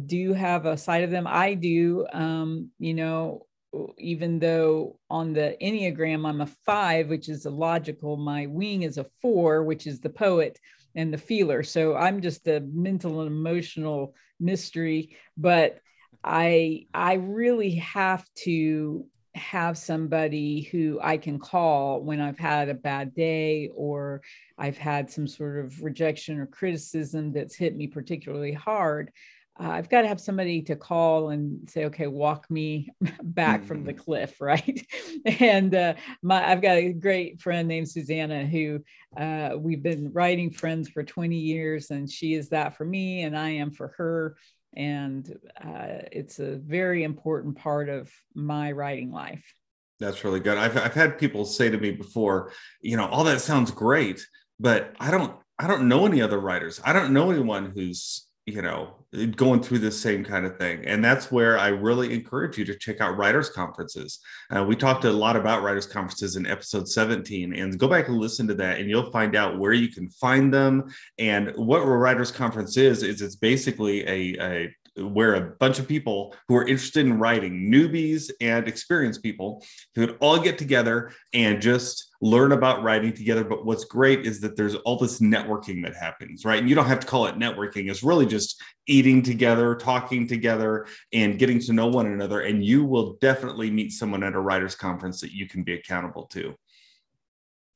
do 0.06 0.32
have 0.32 0.66
a 0.66 0.76
side 0.76 1.04
of 1.04 1.10
them. 1.10 1.26
I 1.26 1.54
do, 1.54 2.06
um, 2.12 2.70
you 2.78 2.94
know, 2.94 3.46
even 3.98 4.38
though 4.38 4.98
on 5.10 5.32
the 5.32 5.56
Enneagram 5.62 6.26
I'm 6.26 6.40
a 6.40 6.46
five, 6.46 7.08
which 7.08 7.28
is 7.28 7.44
a 7.44 7.50
logical, 7.50 8.16
my 8.16 8.46
wing 8.46 8.82
is 8.82 8.98
a 8.98 9.06
four, 9.20 9.62
which 9.62 9.86
is 9.86 10.00
the 10.00 10.10
poet 10.10 10.58
and 10.98 11.14
the 11.14 11.18
feeler. 11.18 11.62
So 11.62 11.94
I'm 11.94 12.20
just 12.20 12.48
a 12.48 12.60
mental 12.60 13.20
and 13.20 13.28
emotional 13.28 14.14
mystery, 14.40 15.16
but 15.36 15.78
I 16.24 16.86
I 16.92 17.14
really 17.14 17.76
have 17.76 18.26
to 18.42 19.06
have 19.36 19.78
somebody 19.78 20.62
who 20.62 20.98
I 21.00 21.16
can 21.16 21.38
call 21.38 22.02
when 22.02 22.20
I've 22.20 22.40
had 22.40 22.68
a 22.68 22.74
bad 22.74 23.14
day 23.14 23.70
or 23.76 24.22
I've 24.58 24.76
had 24.76 25.08
some 25.08 25.28
sort 25.28 25.64
of 25.64 25.80
rejection 25.84 26.40
or 26.40 26.46
criticism 26.46 27.32
that's 27.32 27.54
hit 27.54 27.76
me 27.76 27.86
particularly 27.86 28.52
hard 28.52 29.12
uh, 29.60 29.70
I've 29.70 29.88
got 29.88 30.02
to 30.02 30.08
have 30.08 30.20
somebody 30.20 30.62
to 30.62 30.76
call 30.76 31.30
and 31.30 31.68
say, 31.68 31.86
okay, 31.86 32.06
walk 32.06 32.48
me 32.50 32.90
back 33.22 33.60
mm-hmm. 33.60 33.66
from 33.66 33.84
the 33.84 33.94
mm. 33.94 33.98
cliff, 33.98 34.36
right? 34.40 34.86
and 35.40 35.74
uh, 35.74 35.94
my, 36.22 36.48
I've 36.48 36.62
got 36.62 36.76
a 36.76 36.92
great 36.92 37.40
friend 37.40 37.66
named 37.66 37.88
Susanna 37.88 38.46
who 38.46 38.82
uh, 39.16 39.50
we've 39.58 39.82
been 39.82 40.12
writing 40.12 40.50
friends 40.50 40.88
for 40.88 41.02
20 41.02 41.36
years, 41.36 41.90
and 41.90 42.10
she 42.10 42.34
is 42.34 42.50
that 42.50 42.76
for 42.76 42.84
me, 42.84 43.22
and 43.22 43.36
I 43.36 43.50
am 43.50 43.72
for 43.72 43.94
her. 43.96 44.36
And 44.76 45.28
uh, 45.60 46.04
it's 46.12 46.38
a 46.38 46.56
very 46.56 47.02
important 47.02 47.56
part 47.56 47.88
of 47.88 48.12
my 48.34 48.70
writing 48.72 49.10
life. 49.10 49.44
That's 49.98 50.22
really 50.22 50.40
good. 50.40 50.58
I've, 50.58 50.76
I've 50.76 50.94
had 50.94 51.18
people 51.18 51.44
say 51.44 51.70
to 51.70 51.78
me 51.78 51.90
before, 51.90 52.52
you 52.80 52.96
know, 52.96 53.06
all 53.06 53.24
that 53.24 53.40
sounds 53.40 53.72
great, 53.72 54.24
but 54.60 54.94
I 55.00 55.10
don't 55.10 55.34
I 55.58 55.66
don't 55.66 55.88
know 55.88 56.06
any 56.06 56.22
other 56.22 56.38
writers. 56.38 56.80
I 56.84 56.92
don't 56.92 57.12
know 57.12 57.30
anyone 57.32 57.72
who's 57.74 58.27
you 58.48 58.62
know 58.62 58.94
going 59.36 59.62
through 59.62 59.78
the 59.78 59.90
same 59.90 60.22
kind 60.22 60.44
of 60.44 60.58
thing. 60.58 60.84
And 60.84 61.02
that's 61.02 61.32
where 61.32 61.58
i 61.58 61.68
really 61.68 62.12
encourage 62.12 62.58
you 62.58 62.64
to 62.66 62.74
check 62.74 63.00
out 63.00 63.16
writers 63.16 63.48
conferences. 63.48 64.20
Uh, 64.54 64.64
we 64.64 64.76
talked 64.76 65.04
a 65.04 65.12
lot 65.12 65.34
about 65.34 65.62
writers 65.62 65.86
conferences 65.86 66.36
in 66.36 66.46
episode 66.46 66.86
17 66.88 67.54
and 67.54 67.78
go 67.78 67.88
back 67.88 68.08
and 68.08 68.18
listen 68.18 68.46
to 68.48 68.54
that 68.54 68.78
and 68.78 68.90
you'll 68.90 69.10
find 69.10 69.34
out 69.34 69.58
where 69.58 69.72
you 69.72 69.88
can 69.88 70.10
find 70.10 70.52
them 70.52 70.84
and 71.18 71.52
what 71.56 71.78
a 71.78 71.86
writers 71.86 72.30
conference 72.30 72.76
is 72.76 73.02
is 73.02 73.22
it's 73.22 73.36
basically 73.36 74.06
a, 74.06 74.36
a 74.42 74.74
where 75.02 75.34
a 75.34 75.40
bunch 75.40 75.78
of 75.78 75.88
people 75.88 76.34
who 76.48 76.56
are 76.56 76.66
interested 76.66 77.06
in 77.06 77.18
writing, 77.18 77.70
newbies 77.70 78.30
and 78.40 78.66
experienced 78.66 79.22
people, 79.22 79.64
who 79.94 80.02
would 80.02 80.16
all 80.20 80.40
get 80.40 80.58
together 80.58 81.12
and 81.32 81.62
just 81.62 82.07
learn 82.20 82.52
about 82.52 82.82
writing 82.82 83.12
together. 83.12 83.44
But 83.44 83.64
what's 83.64 83.84
great 83.84 84.26
is 84.26 84.40
that 84.40 84.56
there's 84.56 84.74
all 84.74 84.96
this 84.96 85.20
networking 85.20 85.82
that 85.84 85.94
happens, 85.94 86.44
right? 86.44 86.58
And 86.58 86.68
you 86.68 86.74
don't 86.74 86.86
have 86.86 87.00
to 87.00 87.06
call 87.06 87.26
it 87.26 87.38
networking, 87.38 87.90
it's 87.90 88.02
really 88.02 88.26
just 88.26 88.60
eating 88.86 89.22
together, 89.22 89.74
talking 89.74 90.26
together, 90.26 90.86
and 91.12 91.38
getting 91.38 91.60
to 91.60 91.72
know 91.72 91.86
one 91.86 92.06
another. 92.06 92.40
And 92.40 92.64
you 92.64 92.84
will 92.84 93.14
definitely 93.20 93.70
meet 93.70 93.92
someone 93.92 94.22
at 94.22 94.34
a 94.34 94.40
writer's 94.40 94.74
conference 94.74 95.20
that 95.20 95.32
you 95.32 95.46
can 95.46 95.62
be 95.62 95.74
accountable 95.74 96.26
to. 96.28 96.54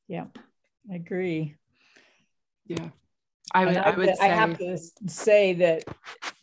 Yeah, 0.07 0.25
I 0.91 0.95
agree. 0.95 1.55
Yeah. 2.65 2.89
I 3.51 3.65
would, 3.65 3.77
I, 3.77 3.81
I, 3.81 3.95
would 3.95 4.19
I 4.19 4.27
have 4.27 4.57
to 4.59 4.77
say 5.07 5.53
that 5.53 5.83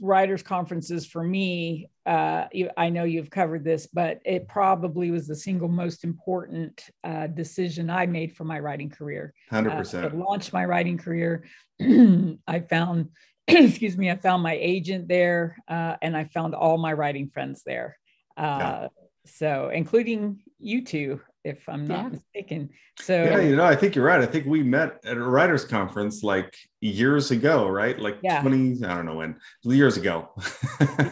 writers 0.01 0.43
conferences 0.43 1.07
for 1.07 1.25
me, 1.25 1.89
uh, 2.05 2.45
you, 2.53 2.71
I 2.77 2.91
know 2.91 3.05
you've 3.05 3.31
covered 3.31 3.65
this, 3.65 3.87
but 3.87 4.21
it 4.25 4.49
probably 4.49 5.11
was 5.11 5.27
the 5.27 5.35
single 5.35 5.69
most 5.69 6.05
important 6.05 6.85
uh, 7.03 7.27
decision 7.29 7.89
I 7.89 8.07
made 8.07 8.37
for 8.37 8.45
my 8.45 8.59
writing 8.59 8.91
career. 8.91 9.33
Hundred 9.49 9.73
uh, 9.73 9.77
percent. 9.77 10.19
Launched 10.19 10.53
my 10.53 10.65
writing 10.65 10.99
career. 10.99 11.45
I 11.81 12.61
found, 12.69 13.09
excuse 13.49 13.97
me, 13.97 14.11
I 14.11 14.17
found 14.17 14.43
my 14.43 14.55
agent 14.55 15.09
there, 15.09 15.57
uh, 15.69 15.97
and 16.03 16.17
I 16.17 16.25
found 16.25 16.55
all 16.55 16.77
my 16.77 16.93
writing 16.93 17.31
friends 17.31 17.63
there. 17.65 17.99
Yeah. 18.37 18.45
Uh, 18.45 18.89
so, 19.27 19.71
including 19.73 20.43
you 20.59 20.85
two, 20.85 21.21
if 21.45 21.69
I'm 21.69 21.87
not 21.87 22.05
yeah. 22.05 22.09
mistaken. 22.09 22.71
So 23.01 23.15
yeah, 23.15 23.41
you 23.41 23.57
know, 23.57 23.65
I 23.65 23.75
think 23.75 23.95
you're 23.95 24.05
right. 24.05 24.21
I 24.21 24.27
think 24.27 24.47
we 24.47 24.63
met 24.63 25.01
at 25.05 25.17
a 25.17 25.23
writers 25.23 25.65
conference 25.65 26.23
like 26.23 26.55
years 26.81 27.31
ago, 27.31 27.69
right? 27.69 27.99
Like 27.99 28.19
yeah. 28.23 28.43
20, 28.43 28.85
I 28.85 28.95
don't 28.95 29.07
know 29.07 29.17
when, 29.17 29.37
years 29.65 29.97
ago. 29.97 30.31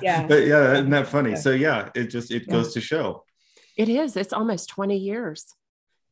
Yeah. 0.02 0.26
but 0.26 0.47
yeah, 0.47 0.75
isn't 0.75 0.90
that 0.90 1.08
funny? 1.08 1.30
Yeah. 1.30 1.37
So 1.37 1.50
yeah, 1.50 1.88
it 1.94 2.04
just 2.04 2.30
it 2.30 2.44
yeah. 2.47 2.52
goes 2.52 2.75
to 2.75 2.80
show. 2.80 3.25
It 3.76 3.88
is. 3.88 4.16
It's 4.16 4.32
almost 4.32 4.68
20 4.70 4.97
years. 4.97 5.54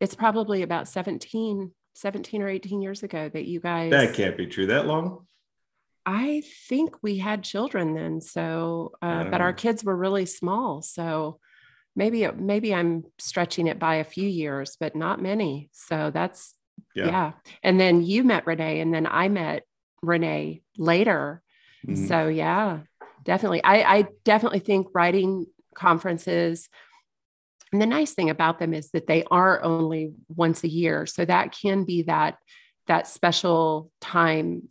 It's 0.00 0.14
probably 0.14 0.62
about 0.62 0.88
17, 0.88 1.72
17 1.94 2.42
or 2.42 2.48
18 2.48 2.82
years 2.82 3.02
ago 3.02 3.28
that 3.28 3.44
you 3.46 3.60
guys 3.60 3.90
That 3.90 4.14
can't 4.14 4.36
be 4.36 4.46
true. 4.46 4.66
That 4.66 4.86
long? 4.86 5.26
I 6.04 6.42
think 6.68 7.02
we 7.02 7.18
had 7.18 7.42
children 7.42 7.94
then. 7.94 8.20
So 8.20 8.92
uh, 9.02 9.24
but 9.24 9.38
know. 9.38 9.44
our 9.44 9.52
kids 9.52 9.84
were 9.84 9.96
really 9.96 10.26
small. 10.26 10.82
So 10.82 11.40
maybe 11.96 12.28
maybe 12.36 12.72
i'm 12.72 13.04
stretching 13.18 13.66
it 13.66 13.78
by 13.78 13.96
a 13.96 14.04
few 14.04 14.28
years 14.28 14.76
but 14.78 14.94
not 14.94 15.20
many. 15.20 15.70
So 15.72 16.10
that's 16.12 16.54
yeah, 16.94 17.06
yeah. 17.06 17.32
and 17.62 17.80
then 17.80 18.02
you 18.02 18.22
met 18.22 18.46
Rene 18.46 18.80
and 18.80 18.92
then 18.94 19.06
i 19.06 19.28
met 19.28 19.64
Rene 20.02 20.62
later. 20.76 21.42
Mm-hmm. 21.86 22.06
so 22.06 22.28
yeah 22.28 22.80
definitely. 23.26 23.62
I, 23.62 23.98
I 23.98 24.06
definitely 24.24 24.60
think 24.60 24.86
writing 24.94 25.46
conferences 25.74 26.70
and 27.72 27.82
the 27.82 27.86
nice 27.86 28.14
thing 28.14 28.30
about 28.30 28.58
them 28.58 28.72
is 28.72 28.90
that 28.92 29.08
they 29.08 29.24
are 29.24 29.60
only 29.62 30.12
once 30.28 30.62
a 30.62 30.68
year. 30.68 31.04
So 31.04 31.24
that 31.24 31.52
can 31.52 31.84
be 31.84 32.02
that 32.02 32.38
that 32.86 33.08
special 33.08 33.90
time. 34.00 34.68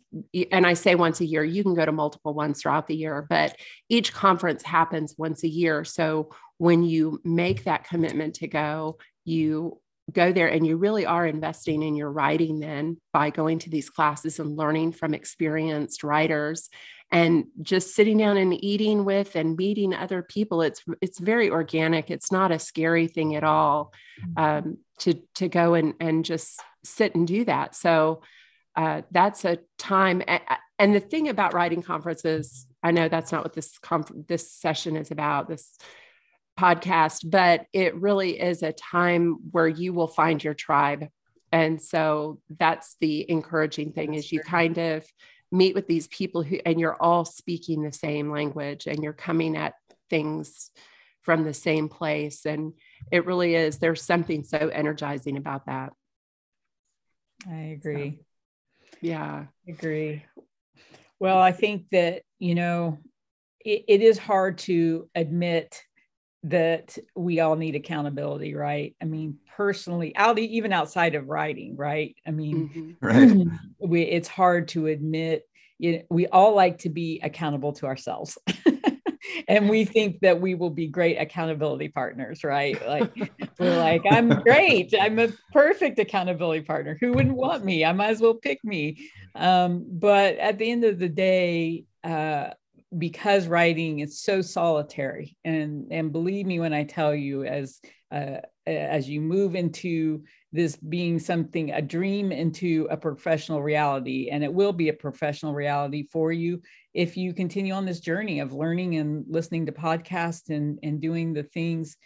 And 0.50 0.66
i 0.66 0.72
say 0.72 0.94
once 0.94 1.20
a 1.20 1.26
year 1.26 1.44
you 1.44 1.62
can 1.62 1.74
go 1.74 1.84
to 1.84 1.92
multiple 1.92 2.32
ones 2.32 2.62
throughout 2.62 2.86
the 2.86 2.96
year 2.96 3.26
but 3.28 3.54
each 3.90 4.14
conference 4.14 4.62
happens 4.62 5.14
once 5.18 5.44
a 5.44 5.48
year. 5.48 5.84
So 5.84 6.30
when 6.58 6.82
you 6.82 7.20
make 7.24 7.64
that 7.64 7.84
commitment 7.84 8.36
to 8.36 8.48
go, 8.48 8.98
you 9.24 9.80
go 10.12 10.32
there 10.32 10.48
and 10.48 10.66
you 10.66 10.76
really 10.76 11.04
are 11.04 11.26
investing 11.26 11.82
in 11.82 11.96
your 11.96 12.10
writing 12.10 12.60
then 12.60 12.96
by 13.12 13.30
going 13.30 13.58
to 13.58 13.70
these 13.70 13.90
classes 13.90 14.38
and 14.38 14.56
learning 14.56 14.92
from 14.92 15.14
experienced 15.14 16.04
writers 16.04 16.68
and 17.10 17.46
just 17.60 17.94
sitting 17.94 18.18
down 18.18 18.36
and 18.36 18.64
eating 18.64 19.04
with 19.04 19.34
and 19.34 19.56
meeting 19.56 19.92
other 19.92 20.22
people. 20.22 20.62
It's 20.62 20.82
it's 21.00 21.18
very 21.18 21.50
organic. 21.50 22.10
It's 22.10 22.30
not 22.30 22.52
a 22.52 22.58
scary 22.58 23.08
thing 23.08 23.34
at 23.34 23.44
all 23.44 23.92
mm-hmm. 24.20 24.68
um, 24.68 24.78
to 25.00 25.14
to 25.36 25.48
go 25.48 25.74
and 25.74 25.94
and 26.00 26.24
just 26.24 26.60
sit 26.84 27.14
and 27.14 27.26
do 27.26 27.44
that. 27.44 27.74
So 27.74 28.22
uh, 28.76 29.02
that's 29.10 29.44
a 29.44 29.58
time 29.78 30.22
and 30.78 30.94
the 30.94 31.00
thing 31.00 31.28
about 31.28 31.54
writing 31.54 31.82
conferences 31.82 32.66
i 32.82 32.90
know 32.90 33.08
that's 33.08 33.32
not 33.32 33.42
what 33.42 33.54
this 33.54 33.78
conf- 33.78 34.12
this 34.28 34.52
session 34.52 34.96
is 34.96 35.10
about 35.10 35.48
this 35.48 35.76
podcast, 36.58 37.30
but 37.30 37.66
it 37.72 37.94
really 37.96 38.40
is 38.40 38.62
a 38.62 38.72
time 38.72 39.38
where 39.50 39.68
you 39.68 39.92
will 39.92 40.06
find 40.06 40.42
your 40.42 40.54
tribe. 40.54 41.08
And 41.52 41.80
so 41.80 42.40
that's 42.58 42.96
the 43.00 43.30
encouraging 43.30 43.92
thing 43.92 44.12
that's 44.12 44.26
is 44.26 44.32
you 44.32 44.40
kind 44.40 44.78
of 44.78 45.04
meet 45.52 45.74
with 45.74 45.86
these 45.86 46.08
people 46.08 46.42
who 46.42 46.58
and 46.66 46.80
you're 46.80 47.00
all 47.00 47.24
speaking 47.24 47.82
the 47.82 47.92
same 47.92 48.30
language 48.30 48.86
and 48.86 49.02
you're 49.02 49.12
coming 49.12 49.56
at 49.56 49.74
things 50.10 50.70
from 51.22 51.44
the 51.44 51.54
same 51.54 51.88
place 51.88 52.46
and 52.46 52.72
it 53.10 53.26
really 53.26 53.54
is 53.54 53.78
there's 53.78 54.02
something 54.02 54.44
so 54.44 54.58
energizing 54.58 55.36
about 55.36 55.66
that. 55.66 55.92
I 57.48 57.76
agree. 57.78 58.18
So, 58.18 58.96
yeah. 59.00 59.44
I 59.66 59.70
agree. 59.70 60.24
Well, 61.18 61.38
I 61.38 61.52
think 61.52 61.86
that, 61.92 62.22
you 62.38 62.54
know, 62.54 62.98
it, 63.64 63.84
it 63.88 64.02
is 64.02 64.18
hard 64.18 64.58
to 64.58 65.08
admit 65.14 65.82
that 66.44 66.96
we 67.14 67.40
all 67.40 67.56
need 67.56 67.74
accountability, 67.74 68.54
right? 68.54 68.94
I 69.02 69.04
mean, 69.04 69.38
personally, 69.56 70.14
out 70.16 70.38
even 70.38 70.72
outside 70.72 71.14
of 71.14 71.28
writing, 71.28 71.76
right? 71.76 72.14
I 72.26 72.30
mean, 72.30 72.96
mm-hmm. 73.02 73.06
right. 73.06 73.58
we 73.80 74.02
it's 74.02 74.28
hard 74.28 74.68
to 74.68 74.86
admit 74.86 75.46
you 75.78 75.92
know, 75.92 76.02
we 76.10 76.26
all 76.28 76.54
like 76.54 76.78
to 76.78 76.88
be 76.88 77.20
accountable 77.22 77.72
to 77.74 77.86
ourselves. 77.86 78.38
and 79.48 79.68
we 79.68 79.84
think 79.84 80.20
that 80.20 80.40
we 80.40 80.54
will 80.54 80.70
be 80.70 80.86
great 80.86 81.16
accountability 81.16 81.88
partners, 81.88 82.44
right? 82.44 82.84
Like 82.86 83.12
we're 83.58 83.78
like, 83.78 84.02
I'm 84.10 84.28
great. 84.42 84.94
I'm 84.98 85.18
a 85.18 85.28
perfect 85.52 85.98
accountability 85.98 86.62
partner. 86.62 86.96
Who 87.00 87.12
wouldn't 87.12 87.36
want 87.36 87.64
me? 87.64 87.84
I 87.84 87.92
might 87.92 88.10
as 88.10 88.20
well 88.20 88.34
pick 88.34 88.64
me. 88.64 89.10
Um, 89.34 89.84
but 89.88 90.36
at 90.36 90.58
the 90.58 90.70
end 90.70 90.84
of 90.84 90.98
the 90.98 91.08
day, 91.08 91.84
uh, 92.02 92.50
because 92.96 93.46
writing 93.46 94.00
is 94.00 94.20
so 94.20 94.42
solitary, 94.42 95.36
and 95.44 95.86
and 95.90 96.12
believe 96.12 96.46
me 96.46 96.60
when 96.60 96.72
I 96.72 96.84
tell 96.84 97.14
you, 97.14 97.44
as 97.44 97.80
uh, 98.10 98.38
as 98.66 99.08
you 99.08 99.20
move 99.20 99.54
into 99.54 100.22
this 100.52 100.76
being 100.76 101.18
something 101.18 101.72
a 101.72 101.82
dream 101.82 102.32
into 102.32 102.86
a 102.90 102.96
professional 102.96 103.62
reality 103.62 104.28
and 104.30 104.42
it 104.42 104.52
will 104.52 104.72
be 104.72 104.88
a 104.88 104.92
professional 104.92 105.52
reality 105.52 106.06
for 106.12 106.32
you 106.32 106.62
if 106.94 107.16
you 107.16 107.34
continue 107.34 107.72
on 107.72 107.84
this 107.84 108.00
journey 108.00 108.40
of 108.40 108.52
learning 108.52 108.96
and 108.96 109.24
listening 109.28 109.66
to 109.66 109.72
podcasts 109.72 110.50
and 110.50 110.78
and 110.84 111.00
doing 111.00 111.32
the 111.32 111.42
things 111.42 111.96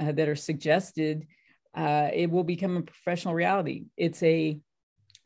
uh, 0.00 0.12
that 0.12 0.28
are 0.28 0.36
suggested 0.36 1.26
uh, 1.74 2.08
it 2.12 2.30
will 2.30 2.44
become 2.44 2.76
a 2.76 2.82
professional 2.82 3.34
reality. 3.34 3.84
It's 3.96 4.22
a 4.22 4.58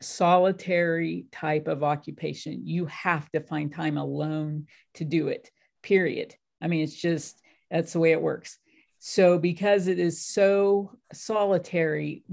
solitary 0.01 1.25
type 1.31 1.67
of 1.67 1.83
occupation. 1.83 2.65
You 2.65 2.85
have 2.87 3.29
to 3.31 3.39
find 3.39 3.73
time 3.73 3.97
alone 3.97 4.67
to 4.95 5.05
do 5.05 5.27
it 5.29 5.49
period. 5.81 6.35
I 6.61 6.67
mean 6.67 6.83
it's 6.83 6.95
just 6.95 7.41
that's 7.69 7.93
the 7.93 7.99
way 7.99 8.11
it 8.11 8.21
works. 8.21 8.57
So, 8.99 9.37
because 9.37 9.87
it 9.87 9.99
is 9.99 10.25
so 10.25 10.97
solitary, 11.13 12.23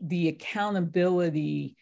the 0.00 0.28
accountability 0.28 1.76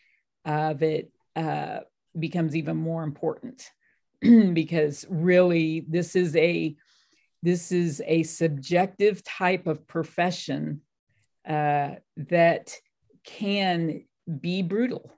of 0.45 0.85
it 0.85 1.11
uh, 1.35 1.81
becomes 2.17 2.55
even 2.55 2.77
more 2.77 3.03
important 3.03 3.69
because 4.21 5.05
really 5.11 5.85
this 5.89 6.15
is 6.15 6.37
a 6.37 6.77
this 7.43 7.73
is 7.73 8.01
a 8.07 8.23
subjective 8.23 9.23
type 9.25 9.67
of 9.67 9.87
profession 9.89 10.81
uh, 11.47 11.97
that 12.17 12.73
can 13.25 14.05
be 14.41 14.63
brutal 14.63 15.13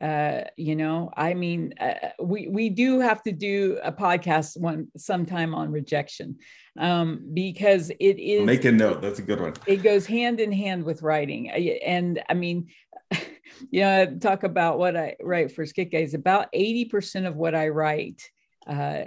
uh, 0.00 0.42
you 0.56 0.76
know 0.76 1.10
i 1.16 1.34
mean 1.34 1.74
uh, 1.80 2.10
we 2.22 2.46
we 2.48 2.68
do 2.68 3.00
have 3.00 3.22
to 3.22 3.32
do 3.32 3.78
a 3.82 3.90
podcast 3.90 4.58
one 4.60 4.86
sometime 4.96 5.54
on 5.54 5.72
rejection 5.72 6.36
um, 6.78 7.28
because 7.34 7.90
it 7.90 8.18
is 8.18 8.46
make 8.46 8.64
a 8.64 8.70
note 8.72 9.02
that's 9.02 9.18
a 9.18 9.22
good 9.22 9.40
one. 9.40 9.54
It 9.66 9.82
goes 9.82 10.06
hand 10.06 10.38
in 10.38 10.52
hand 10.52 10.84
with 10.84 11.02
writing. 11.02 11.50
And 11.50 12.22
i 12.28 12.34
mean 12.34 12.68
you 13.70 13.80
know 13.80 14.06
talk 14.20 14.44
about 14.44 14.78
what 14.78 14.96
i 14.96 15.16
write 15.20 15.50
for 15.50 15.66
skit 15.66 15.90
guys 15.90 16.14
about 16.14 16.52
80% 16.52 17.26
of 17.26 17.34
what 17.34 17.54
i 17.54 17.68
write 17.68 18.22
uh, 18.68 19.04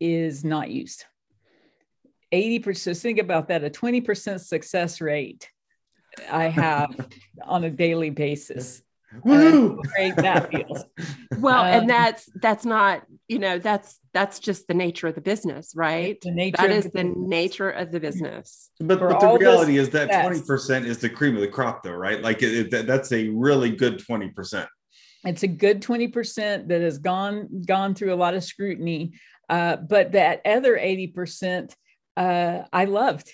is 0.00 0.42
not 0.44 0.70
used. 0.70 1.04
80% 2.32 2.76
so 2.76 2.94
think 2.94 3.18
about 3.18 3.48
that 3.48 3.64
a 3.64 3.70
20% 3.70 4.40
success 4.40 5.00
rate 5.00 5.50
i 6.30 6.44
have 6.44 7.08
on 7.44 7.64
a 7.64 7.70
daily 7.70 8.10
basis 8.10 8.82
Woo! 9.24 9.82
great 9.94 10.16
that 10.16 10.50
feels. 10.50 10.84
Well, 11.38 11.60
um, 11.60 11.66
and 11.66 11.90
that's 11.90 12.28
that's 12.34 12.66
not 12.66 13.02
you 13.28 13.38
know 13.38 13.58
that's 13.58 13.98
that's 14.12 14.40
just 14.40 14.66
the 14.66 14.74
nature 14.74 15.06
of 15.06 15.14
the 15.14 15.20
business, 15.20 15.72
right? 15.74 16.18
The 16.20 16.32
nature 16.32 16.56
that 16.58 16.70
is 16.70 16.84
the, 16.84 16.90
the 16.90 17.04
nature 17.04 17.70
of 17.70 17.92
the 17.92 18.00
business. 18.00 18.70
But, 18.78 19.00
but 19.00 19.20
the 19.20 19.38
reality 19.38 19.78
is 19.78 19.90
that 19.90 20.22
twenty 20.22 20.42
percent 20.42 20.86
is 20.86 20.98
the 20.98 21.08
cream 21.08 21.36
of 21.36 21.40
the 21.40 21.48
crop, 21.48 21.82
though, 21.82 21.92
right? 21.92 22.20
Like 22.20 22.42
it, 22.42 22.74
it, 22.74 22.86
that's 22.86 23.12
a 23.12 23.28
really 23.28 23.70
good 23.70 24.04
twenty 24.04 24.28
percent. 24.28 24.68
It's 25.24 25.44
a 25.44 25.48
good 25.48 25.80
twenty 25.80 26.08
percent 26.08 26.68
that 26.68 26.82
has 26.82 26.98
gone 26.98 27.62
gone 27.64 27.94
through 27.94 28.12
a 28.12 28.16
lot 28.16 28.34
of 28.34 28.44
scrutiny, 28.44 29.12
uh, 29.48 29.76
but 29.76 30.12
that 30.12 30.42
other 30.44 30.76
eighty 30.76 31.06
percent 31.06 31.74
uh, 32.16 32.64
I 32.72 32.84
loved 32.84 33.32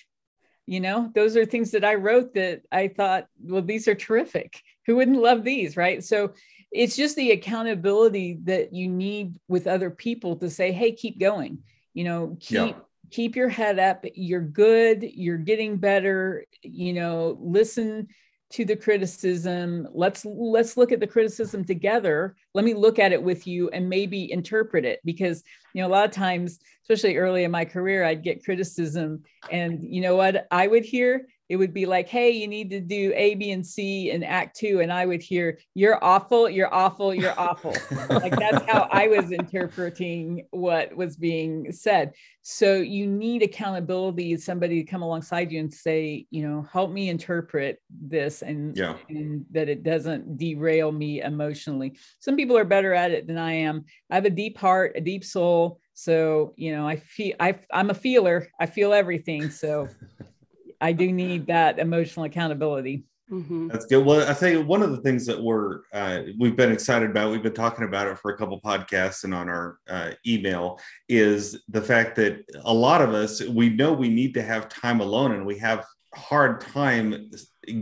you 0.67 0.81
know 0.81 1.11
those 1.15 1.37
are 1.37 1.47
things 1.47 1.71
that 1.71 1.85
i 1.85 1.95
wrote 1.95 2.35
that 2.35 2.61
i 2.73 2.89
thought 2.89 3.27
well 3.41 3.63
these 3.63 3.87
are 3.87 3.95
terrific 3.95 4.61
who 4.87 4.97
wouldn't 4.97 5.23
love 5.23 5.45
these 5.45 5.77
right? 5.77 6.03
So 6.03 6.33
it's 6.73 6.97
just 6.97 7.17
the 7.17 7.31
accountability 7.31 8.39
that 8.45 8.73
you 8.73 8.89
need 8.89 9.39
with 9.49 9.67
other 9.67 9.91
people 9.91 10.37
to 10.37 10.51
say 10.51 10.73
hey 10.73 10.93
keep 10.93 11.19
going 11.19 11.59
you 11.97 12.05
know 12.05 12.37
keep 12.41 12.77
yeah. 12.77 12.83
keep 13.11 13.35
your 13.35 13.49
head 13.49 13.79
up. 13.79 14.05
You're 14.15 14.41
good. 14.41 15.03
You're 15.03 15.39
getting 15.39 15.79
better. 15.79 16.45
You 16.63 16.93
know 16.93 17.39
listen 17.41 18.09
to 18.51 18.65
the 18.65 18.77
criticism. 18.77 19.89
Let's 19.93 20.25
let's 20.25 20.77
look 20.77 20.93
at 20.93 21.01
the 21.01 21.07
criticism 21.07 21.65
together. 21.65 22.37
Let 22.55 22.65
me 22.65 22.75
look 22.75 22.99
at 22.99 23.13
it 23.13 23.23
with 23.23 23.47
you 23.47 23.71
and 23.71 23.89
maybe 23.89 24.31
interpret 24.31 24.85
it 24.85 25.01
because 25.05 25.43
you 25.73 25.83
know 25.83 25.89
a 25.89 25.95
lot 25.97 26.05
of 26.05 26.11
times 26.13 26.61
especially 26.83 27.17
early 27.17 27.43
in 27.43 27.51
my 27.51 27.65
career 27.65 28.05
i'd 28.05 28.23
get 28.23 28.45
criticism 28.45 29.21
and 29.51 29.83
you 29.83 30.01
know 30.01 30.17
what? 30.17 30.47
I 30.51 30.67
would 30.67 30.85
hear 30.85 31.27
it 31.49 31.57
would 31.57 31.73
be 31.73 31.87
like, 31.87 32.09
hey, 32.09 32.31
you 32.31 32.49
need 32.49 32.71
to 32.71 32.81
do 32.81 33.13
A, 33.15 33.35
B, 33.37 33.53
and 33.53 33.65
C 33.65 34.11
in 34.11 34.23
Act 34.25 34.57
Two. 34.57 34.81
And 34.81 34.93
I 34.93 35.07
would 35.07 35.23
hear, 35.23 35.59
you're 35.75 36.03
awful, 36.03 36.49
you're 36.49 36.73
awful, 36.73 37.15
you're 37.15 37.39
awful. 37.39 37.75
like 38.11 38.37
that's 38.37 38.65
how 38.71 38.89
I 38.91 39.09
was 39.09 39.31
interpreting 39.31 40.47
what 40.51 40.95
was 40.97 41.17
being 41.17 41.71
said. 41.71 42.13
So 42.43 42.77
you 42.77 43.07
need 43.07 43.43
accountability, 43.43 44.37
somebody 44.37 44.83
to 44.83 44.91
come 44.91 45.03
alongside 45.03 45.51
you 45.51 45.61
and 45.61 45.73
say, 45.73 46.27
you 46.31 46.49
know, 46.49 46.67
help 46.73 46.91
me 46.91 47.09
interpret 47.09 47.81
this 47.91 48.43
and, 48.43 48.77
yeah. 48.77 48.97
and 49.09 49.45
that 49.51 49.69
it 49.69 49.83
doesn't 49.83 50.39
derail 50.39 50.93
me 50.93 51.23
emotionally. 51.23 51.99
Some 52.21 52.37
people 52.37 52.57
are 52.57 52.65
better 52.65 52.95
at 52.95 53.11
it 53.11 53.27
than 53.27 53.39
I 53.39 53.53
am. 53.53 53.85
I 54.11 54.15
have 54.17 54.25
a 54.25 54.31
deep 54.31 54.59
heart, 54.59 54.93
a 54.97 55.01
deep 55.01 55.25
soul. 55.25 55.81
So, 55.95 56.55
you 56.57 56.77
know, 56.77 56.87
I 56.87 56.97
feel 56.97 57.35
I, 57.41 57.59
I'm 57.73 57.91
a 57.91 57.95
feeler. 57.95 58.49
I 58.61 58.67
feel 58.67 58.93
everything. 58.93 59.51
So 59.51 59.89
I 60.81 60.93
do 60.93 61.13
need 61.13 61.47
that 61.47 61.79
emotional 61.79 62.25
accountability. 62.25 63.05
Mm-hmm. 63.31 63.69
That's 63.69 63.87
good. 63.87 64.05
Well, 64.05 64.29
I 64.29 64.35
think 64.35 64.69
one 64.69 64.83
of 64.83 64.93
the 64.93 64.99
things 64.99 65.27
that 65.27 65.43
we're 65.43 65.81
uh, 65.93 66.23
we've 66.39 66.55
been 66.55 66.71
excited 66.71 67.11
about, 67.11 67.33
we've 67.33 67.43
been 67.43 67.55
talking 67.55 67.85
about 67.85 68.07
it 68.07 68.19
for 68.19 68.31
a 68.31 68.39
couple 68.39 68.61
podcasts 68.61 69.25
and 69.25 69.35
on 69.35 69.49
our 69.49 69.79
uh, 69.89 70.13
email, 70.27 70.79
is 71.09 71.61
the 71.69 71.83
fact 71.83 72.15
that 72.17 72.45
a 72.65 72.73
lot 72.73 73.03
of 73.03 73.15
us 73.15 73.43
we 73.43 73.69
know 73.69 73.93
we 73.93 74.09
need 74.09 74.33
to 74.35 74.43
have 74.43 74.69
time 74.69 75.01
alone, 75.01 75.33
and 75.33 75.45
we 75.45 75.59
have 75.59 75.85
hard 76.15 76.61
time 76.61 77.31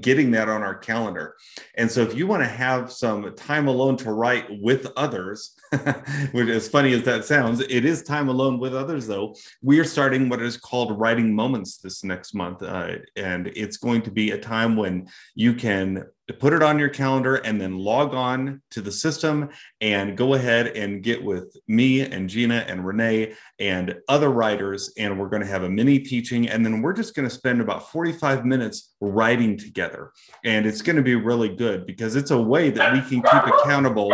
getting 0.00 0.30
that 0.32 0.48
on 0.48 0.62
our 0.62 0.74
calendar. 0.74 1.36
And 1.76 1.90
so 1.90 2.02
if 2.02 2.14
you 2.14 2.26
want 2.26 2.42
to 2.42 2.48
have 2.48 2.92
some 2.92 3.34
time 3.34 3.68
alone 3.68 3.96
to 3.98 4.12
write 4.12 4.46
with 4.60 4.86
others, 4.96 5.56
which 6.32 6.48
as 6.48 6.68
funny 6.68 6.92
as 6.94 7.02
that 7.04 7.24
sounds, 7.24 7.60
it 7.60 7.84
is 7.84 8.02
time 8.02 8.28
alone 8.28 8.58
with 8.58 8.74
others 8.74 9.06
though. 9.06 9.34
We 9.62 9.78
are 9.80 9.84
starting 9.84 10.28
what 10.28 10.42
is 10.42 10.56
called 10.56 10.98
writing 10.98 11.34
moments 11.34 11.78
this 11.78 12.04
next 12.04 12.34
month. 12.34 12.62
Uh, 12.62 12.96
and 13.16 13.48
it's 13.48 13.76
going 13.76 14.02
to 14.02 14.10
be 14.10 14.30
a 14.30 14.38
time 14.38 14.76
when 14.76 15.08
you 15.34 15.54
can 15.54 16.04
put 16.32 16.54
it 16.54 16.62
on 16.62 16.78
your 16.78 16.88
calendar 16.88 17.36
and 17.36 17.60
then 17.60 17.78
log 17.78 18.14
on 18.14 18.62
to 18.70 18.80
the 18.80 18.90
system 18.90 19.50
and 19.82 20.16
go 20.16 20.34
ahead 20.34 20.68
and 20.68 21.02
get 21.02 21.22
with 21.22 21.54
me 21.68 22.00
and 22.00 22.30
Gena 22.30 22.64
and 22.66 22.86
Rene 22.86 23.34
and 23.58 23.96
other 24.08 24.30
writers. 24.30 24.92
And 24.96 25.20
we're 25.20 25.28
going 25.28 25.42
to 25.42 25.48
have 25.48 25.64
a 25.64 25.68
mini 25.68 25.98
teaching. 25.98 26.48
And 26.48 26.64
then 26.64 26.80
we're 26.80 26.94
just 26.94 27.14
going 27.14 27.28
to 27.28 27.34
spend 27.34 27.60
about 27.60 27.90
45 27.90 28.46
minutes 28.46 28.94
writing 29.00 29.58
together. 29.58 30.12
And 30.44 30.64
it's 30.64 30.80
going 30.80 30.96
to 30.96 31.02
be 31.02 31.14
really 31.14 31.54
good 31.54 31.84
because 31.86 32.16
it's 32.16 32.30
a 32.30 32.40
way 32.40 32.70
that 32.70 32.92
we 32.94 33.00
can 33.00 33.22
keep 33.22 33.54
accountable. 33.54 34.12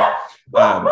Um, 0.55 0.88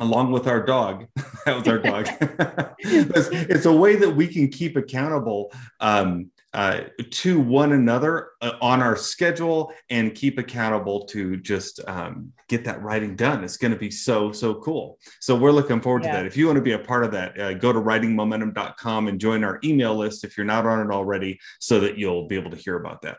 along 0.00 0.32
with 0.32 0.46
our 0.46 0.64
dog. 0.64 1.06
that 1.44 1.56
was 1.56 1.68
our 1.68 1.78
dog. 1.78 2.08
it's, 2.78 3.28
it's, 3.32 3.66
a 3.66 3.72
way 3.72 3.96
that 3.96 4.10
we 4.10 4.28
can 4.28 4.48
keep 4.48 4.76
accountable 4.76 5.52
um, 5.80 6.30
uh, 6.58 6.80
to 7.08 7.38
one 7.38 7.70
another 7.70 8.30
uh, 8.40 8.50
on 8.60 8.82
our 8.82 8.96
schedule 8.96 9.72
and 9.90 10.12
keep 10.16 10.38
accountable 10.38 11.04
to 11.06 11.36
just 11.36 11.78
um, 11.86 12.32
get 12.48 12.64
that 12.64 12.82
writing 12.82 13.14
done. 13.14 13.44
It's 13.44 13.56
going 13.56 13.70
to 13.70 13.78
be 13.78 13.92
so, 13.92 14.32
so 14.32 14.56
cool. 14.56 14.98
So 15.20 15.36
we're 15.36 15.52
looking 15.52 15.80
forward 15.80 16.02
yeah. 16.02 16.10
to 16.10 16.16
that. 16.16 16.26
If 16.26 16.36
you 16.36 16.46
want 16.46 16.56
to 16.56 16.62
be 16.62 16.72
a 16.72 16.78
part 16.80 17.04
of 17.04 17.12
that, 17.12 17.38
uh, 17.38 17.54
go 17.54 17.72
to 17.72 17.78
writingmomentum.com 17.78 19.06
and 19.06 19.20
join 19.20 19.44
our 19.44 19.60
email 19.62 19.94
list 19.94 20.24
if 20.24 20.36
you're 20.36 20.44
not 20.44 20.66
on 20.66 20.84
it 20.84 20.92
already 20.92 21.38
so 21.60 21.78
that 21.78 21.96
you'll 21.96 22.26
be 22.26 22.34
able 22.34 22.50
to 22.50 22.56
hear 22.56 22.74
about 22.74 23.02
that. 23.02 23.18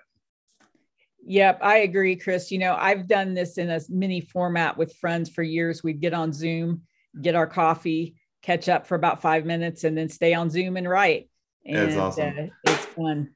Yep, 1.25 1.59
I 1.61 1.77
agree, 1.77 2.17
Chris. 2.17 2.51
You 2.51 2.57
know, 2.57 2.75
I've 2.77 3.07
done 3.07 3.33
this 3.33 3.57
in 3.57 3.69
a 3.69 3.79
mini 3.87 4.19
format 4.19 4.77
with 4.77 4.97
friends 4.97 5.29
for 5.29 5.43
years. 5.43 5.81
We'd 5.81 6.01
get 6.01 6.13
on 6.13 6.33
Zoom, 6.33 6.81
get 7.21 7.35
our 7.35 7.47
coffee, 7.47 8.15
catch 8.41 8.67
up 8.67 8.85
for 8.85 8.95
about 8.95 9.21
five 9.21 9.45
minutes, 9.45 9.85
and 9.85 9.97
then 9.97 10.09
stay 10.09 10.33
on 10.33 10.49
Zoom 10.49 10.75
and 10.75 10.89
write 10.89 11.28
and, 11.65 11.99
awesome. 11.99 12.33
Uh, 12.39 12.71
it's 12.71 12.85
fun. 12.85 13.31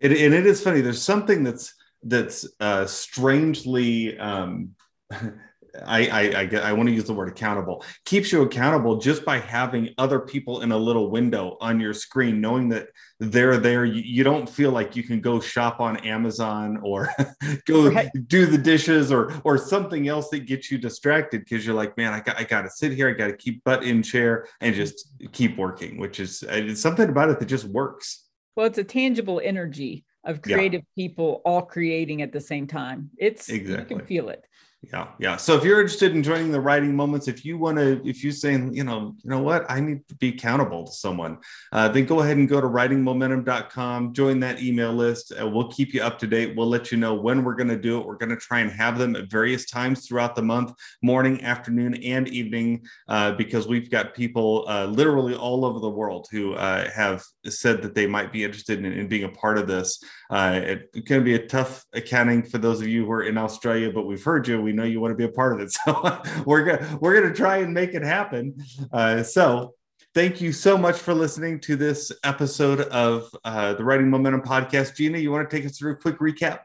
It, 0.00 0.12
and 0.12 0.34
it 0.34 0.46
is 0.46 0.62
funny. 0.62 0.80
There's 0.80 1.02
something 1.02 1.44
that's 1.44 1.74
that's 2.02 2.46
uh, 2.60 2.86
strangely 2.86 4.18
um, 4.18 4.74
I, 5.84 6.06
I, 6.06 6.20
I, 6.42 6.56
I 6.70 6.72
want 6.72 6.88
to 6.88 6.94
use 6.94 7.04
the 7.04 7.14
word 7.14 7.28
accountable 7.28 7.84
keeps 8.04 8.32
you 8.32 8.42
accountable 8.42 8.96
just 8.96 9.24
by 9.24 9.38
having 9.38 9.94
other 9.98 10.20
people 10.20 10.62
in 10.62 10.72
a 10.72 10.76
little 10.76 11.10
window 11.10 11.56
on 11.60 11.80
your 11.80 11.94
screen 11.94 12.40
knowing 12.40 12.68
that 12.70 12.88
they're 13.18 13.58
there 13.58 13.84
you, 13.84 14.02
you 14.02 14.24
don't 14.24 14.48
feel 14.48 14.70
like 14.70 14.96
you 14.96 15.02
can 15.02 15.20
go 15.20 15.40
shop 15.40 15.80
on 15.80 15.96
amazon 15.98 16.78
or 16.82 17.08
go 17.66 17.90
right. 17.90 18.10
do 18.26 18.46
the 18.46 18.58
dishes 18.58 19.12
or 19.12 19.32
or 19.44 19.58
something 19.58 20.08
else 20.08 20.28
that 20.30 20.46
gets 20.46 20.70
you 20.70 20.78
distracted 20.78 21.40
because 21.44 21.64
you're 21.64 21.74
like 21.74 21.96
man 21.96 22.12
i 22.12 22.20
got, 22.20 22.38
I 22.38 22.44
got 22.44 22.62
to 22.62 22.70
sit 22.70 22.92
here 22.92 23.08
i 23.08 23.12
got 23.12 23.28
to 23.28 23.36
keep 23.36 23.62
butt 23.64 23.84
in 23.84 24.02
chair 24.02 24.46
and 24.60 24.74
just 24.74 25.08
keep 25.32 25.56
working 25.56 25.98
which 25.98 26.20
is 26.20 26.42
it's 26.48 26.80
something 26.80 27.08
about 27.08 27.30
it 27.30 27.38
that 27.38 27.46
just 27.46 27.64
works 27.66 28.26
well 28.56 28.66
it's 28.66 28.78
a 28.78 28.84
tangible 28.84 29.40
energy 29.42 30.04
of 30.24 30.42
creative 30.42 30.82
yeah. 30.82 31.04
people 31.04 31.40
all 31.44 31.62
creating 31.62 32.22
at 32.22 32.32
the 32.32 32.40
same 32.40 32.66
time 32.66 33.10
it's 33.16 33.48
exactly. 33.48 33.94
you 33.94 33.98
can 33.98 34.06
feel 34.06 34.28
it 34.28 34.46
yeah 34.82 35.08
yeah. 35.18 35.36
So 35.36 35.56
if 35.56 35.64
you're 35.64 35.80
interested 35.80 36.14
in 36.14 36.22
joining 36.22 36.50
the 36.52 36.60
writing 36.60 36.94
moments 36.94 37.28
if 37.28 37.44
you 37.44 37.58
want 37.58 37.78
to 37.78 38.00
if 38.08 38.22
you're 38.24 38.32
saying 38.32 38.74
you 38.74 38.84
know 38.84 39.14
you 39.22 39.30
know 39.30 39.40
what 39.40 39.70
i 39.70 39.78
need 39.78 40.06
to 40.08 40.14
be 40.16 40.30
accountable 40.30 40.86
to 40.86 40.92
someone 40.92 41.38
uh, 41.72 41.88
then 41.88 42.06
go 42.06 42.20
ahead 42.20 42.36
and 42.36 42.48
go 42.48 42.60
to 42.60 42.66
writingmomentum.com 42.66 44.14
join 44.14 44.40
that 44.40 44.62
email 44.62 44.92
list 44.92 45.32
uh, 45.40 45.46
we'll 45.46 45.68
keep 45.68 45.94
you 45.94 46.02
up 46.02 46.18
to 46.18 46.26
date. 46.26 46.56
We'll 46.56 46.68
let 46.68 46.90
you 46.90 46.98
know 46.98 47.14
when 47.14 47.44
we're 47.44 47.54
going 47.54 47.68
to 47.68 47.78
do 47.78 47.98
it. 48.00 48.06
We're 48.06 48.16
going 48.16 48.30
to 48.30 48.36
try 48.36 48.60
and 48.60 48.70
have 48.70 48.98
them 48.98 49.16
at 49.16 49.30
various 49.30 49.66
times 49.66 50.06
throughout 50.06 50.36
the 50.36 50.42
month 50.42 50.72
morning 51.02 51.42
afternoon 51.42 51.94
and 52.02 52.28
evening 52.28 52.86
uh, 53.08 53.32
because 53.32 53.68
we've 53.68 53.90
got 53.90 54.14
people 54.14 54.64
uh, 54.68 54.86
literally 54.86 55.34
all 55.34 55.64
over 55.64 55.78
the 55.78 55.90
world 55.90 56.28
who 56.30 56.54
uh, 56.54 56.90
have 56.90 57.22
said 57.46 57.82
that 57.82 57.94
they 57.94 58.06
might 58.06 58.32
be 58.32 58.44
interested 58.44 58.78
in, 58.78 58.92
in 58.92 59.08
being 59.08 59.24
a 59.24 59.28
part 59.28 59.58
of 59.58 59.66
this. 59.66 60.02
Uh, 60.30 60.60
it, 60.62 61.04
going 61.06 61.20
to 61.20 61.24
be 61.24 61.34
a 61.34 61.46
tough 61.46 61.84
accounting 61.92 62.42
for 62.42 62.58
those 62.58 62.80
of 62.80 62.86
you 62.86 63.04
who 63.04 63.10
are 63.10 63.24
in 63.24 63.36
australia 63.36 63.90
but 63.92 64.06
we've 64.06 64.22
heard 64.22 64.46
you. 64.46 64.60
We 64.60 64.69
we 64.70 64.76
know 64.76 64.84
you 64.84 65.00
want 65.00 65.10
to 65.10 65.16
be 65.16 65.24
a 65.24 65.28
part 65.28 65.52
of 65.54 65.60
it. 65.60 65.76
So 65.84 66.22
we're 66.46 66.64
gonna 66.64 66.98
we're 67.00 67.20
gonna 67.20 67.34
try 67.34 67.58
and 67.58 67.74
make 67.74 67.94
it 67.94 68.02
happen. 68.02 68.54
Uh, 68.92 69.22
so 69.22 69.74
thank 70.14 70.40
you 70.40 70.52
so 70.52 70.78
much 70.78 70.96
for 70.96 71.12
listening 71.12 71.58
to 71.60 71.74
this 71.74 72.12
episode 72.22 72.82
of 72.82 73.34
uh, 73.44 73.74
the 73.74 73.82
Writing 73.82 74.08
Momentum 74.08 74.42
podcast. 74.42 74.94
Gena, 74.94 75.18
you 75.18 75.32
want 75.32 75.48
to 75.48 75.56
take 75.56 75.66
us 75.66 75.76
through 75.76 75.92
a 75.92 75.96
quick 75.96 76.18
recap? 76.18 76.60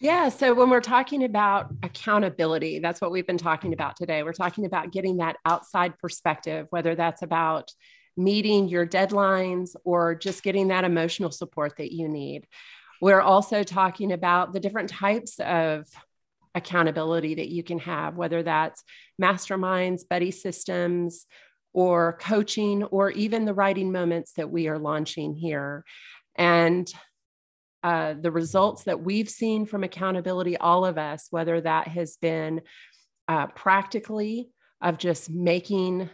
Yeah. 0.00 0.28
So 0.28 0.54
when 0.54 0.70
we're 0.70 0.80
talking 0.80 1.24
about 1.24 1.74
accountability, 1.82 2.78
that's 2.78 3.00
what 3.00 3.10
we've 3.10 3.26
been 3.26 3.38
talking 3.38 3.72
about 3.72 3.96
today. 3.96 4.22
We're 4.22 4.32
talking 4.32 4.64
about 4.64 4.92
getting 4.92 5.16
that 5.16 5.36
outside 5.44 5.98
perspective, 5.98 6.68
whether 6.70 6.94
that's 6.94 7.22
about 7.22 7.72
meeting 8.16 8.68
your 8.68 8.86
deadlines 8.86 9.74
or 9.84 10.14
just 10.14 10.44
getting 10.44 10.68
that 10.68 10.84
emotional 10.84 11.32
support 11.32 11.74
that 11.78 11.92
you 11.92 12.08
need. 12.08 12.46
We're 13.00 13.20
also 13.20 13.62
talking 13.64 14.12
about 14.12 14.52
the 14.52 14.60
different 14.60 14.90
types 14.90 15.40
of 15.40 15.86
accountability 16.54 17.36
that 17.36 17.48
you 17.48 17.62
can 17.62 17.78
have, 17.78 18.16
whether 18.16 18.42
that's 18.42 18.82
masterminds, 19.20 20.08
buddy 20.08 20.30
systems, 20.30 21.26
or 21.72 22.18
coaching, 22.20 22.84
or 22.84 23.10
even 23.10 23.44
the 23.44 23.54
writing 23.54 23.92
moments 23.92 24.32
that 24.32 24.50
we 24.50 24.68
are 24.68 24.78
launching 24.78 25.34
here. 25.34 25.84
And 26.36 26.90
uh, 27.82 28.14
the 28.20 28.32
results 28.32 28.84
that 28.84 29.00
we've 29.00 29.28
seen 29.28 29.66
from 29.66 29.84
accountability, 29.84 30.56
all 30.56 30.84
of 30.84 30.98
us, 30.98 31.28
whether 31.30 31.60
that 31.60 31.88
has 31.88 32.16
been 32.16 32.62
uh, 33.28 33.46
practically 33.48 34.50
of 34.80 34.98
just 34.98 35.30
making 35.30 36.10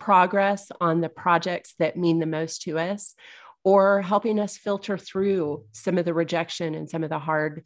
progress 0.00 0.72
on 0.80 1.00
the 1.00 1.08
projects 1.08 1.74
that 1.78 1.96
mean 1.96 2.18
the 2.18 2.26
most 2.26 2.62
to 2.62 2.78
us, 2.78 3.14
or 3.62 4.02
helping 4.02 4.40
us 4.40 4.56
filter 4.56 4.98
through 4.98 5.64
some 5.70 5.96
of 5.98 6.04
the 6.04 6.14
rejection 6.14 6.74
and 6.74 6.90
some 6.90 7.04
of 7.04 7.10
the 7.10 7.18
hard 7.20 7.62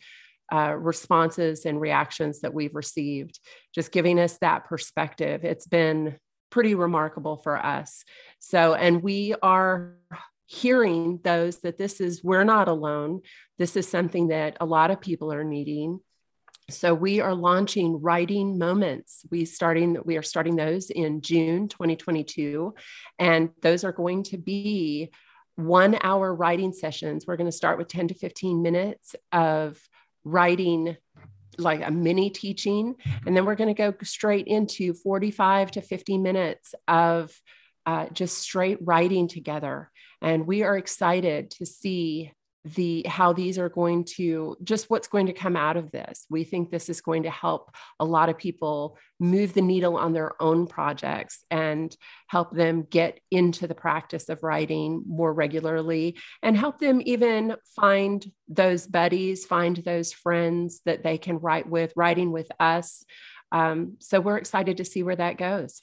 uh, 0.52 0.74
responses 0.76 1.64
and 1.66 1.80
reactions 1.80 2.40
that 2.40 2.54
we've 2.54 2.74
received, 2.74 3.40
just 3.74 3.92
giving 3.92 4.18
us 4.18 4.38
that 4.38 4.64
perspective. 4.66 5.44
It's 5.44 5.66
been 5.66 6.16
pretty 6.50 6.74
remarkable 6.74 7.37
for 7.38 7.56
us. 7.56 8.04
So, 8.38 8.74
and 8.74 9.02
we 9.02 9.35
are 9.42 9.94
hearing 10.46 11.18
those 11.24 11.59
that 11.59 11.76
this 11.76 12.00
is, 12.00 12.22
we're 12.22 12.44
not 12.44 12.68
alone. 12.68 13.22
This 13.59 13.76
is 13.76 13.88
something 13.88 14.28
that 14.28 14.56
a 14.61 14.66
lot 14.66 14.90
of 14.90 15.00
people 15.00 15.32
are 15.32 15.44
needing. 15.44 16.00
So 16.68 16.94
we 16.94 17.20
are 17.20 17.35
launching 17.35 18.00
writing 18.00 18.59
moments. 18.59 19.24
We 19.30 19.44
starting 19.44 19.98
we 20.04 20.16
are 20.16 20.22
starting 20.22 20.56
those 20.56 20.90
in 20.90 21.20
June 21.20 21.68
2022 21.68 22.74
and 23.20 23.50
those 23.62 23.85
are 23.85 23.92
going 23.92 24.24
to 24.24 24.37
be 24.37 25.12
1 25.54 25.98
hour 26.02 26.35
writing 26.35 26.72
sessions. 26.72 27.24
We're 27.26 27.37
going 27.37 27.50
to 27.50 27.56
start 27.56 27.78
with 27.78 27.87
10 27.87 28.09
to 28.09 28.14
15 28.14 28.62
minutes 28.62 29.14
of 29.30 29.80
writing 30.26 30.96
like 31.58 31.86
a 31.86 31.90
mini 31.90 32.28
teaching. 32.28 32.96
And 33.24 33.34
then 33.34 33.46
we're 33.46 33.54
going 33.54 33.74
to 33.74 33.90
go 33.90 33.94
straight 34.02 34.46
into 34.46 34.92
45 34.92 35.70
to 35.72 35.80
50 35.80 36.18
minutes 36.18 36.74
of 36.86 37.32
uh, 37.86 38.08
just 38.12 38.38
straight 38.38 38.78
writing 38.82 39.28
together. 39.28 39.90
And 40.20 40.46
we 40.46 40.64
are 40.64 40.76
excited 40.76 41.52
to 41.52 41.66
see 41.66 42.32
the 42.74 43.05
how 43.07 43.33
these 43.33 43.59
are 43.59 43.68
going 43.68 44.05
to 44.05 44.57
just 44.64 44.90
what's 44.90 45.07
going 45.07 45.26
to 45.26 45.33
come 45.33 45.57
out 45.57 45.76
of 45.76 45.92
this. 45.92 46.26
We 46.29 46.42
think 46.42 46.70
this 46.70 46.88
is 46.88 47.00
going 47.00 47.22
to 47.22 47.31
help 47.31 47.70
a 48.00 48.05
lot 48.05 48.29
of 48.29 48.38
people 48.38 48.98
move 49.20 49.55
the 49.55 49.62
needle 49.62 49.96
on 49.96 50.12
their 50.12 50.40
own 50.42 50.66
projects 50.66 51.44
and 51.50 51.96
help 52.29 52.52
them 52.52 52.87
get 52.90 53.20
into 53.31 53.66
the 53.66 53.74
practice 53.74 54.29
of 54.29 54.42
writing 54.42 55.02
more 55.07 55.33
regularly 55.33 56.18
and 56.42 56.57
help 56.57 56.79
them 56.79 57.00
even 57.05 57.57
find 57.76 58.26
those 58.48 58.87
buddies 58.87 59.44
find 59.44 59.76
those 59.79 60.12
friends 60.12 60.81
that 60.85 61.02
they 61.02 61.18
can 61.18 61.38
write 61.38 61.68
with 61.68 61.92
writing 61.96 62.33
with 62.33 62.50
us. 62.59 63.05
Um, 63.52 63.96
so 64.00 64.20
we're 64.20 64.38
excited 64.38 64.79
to 64.79 64.85
see 64.85 65.02
where 65.02 65.16
that 65.16 65.38
goes 65.38 65.83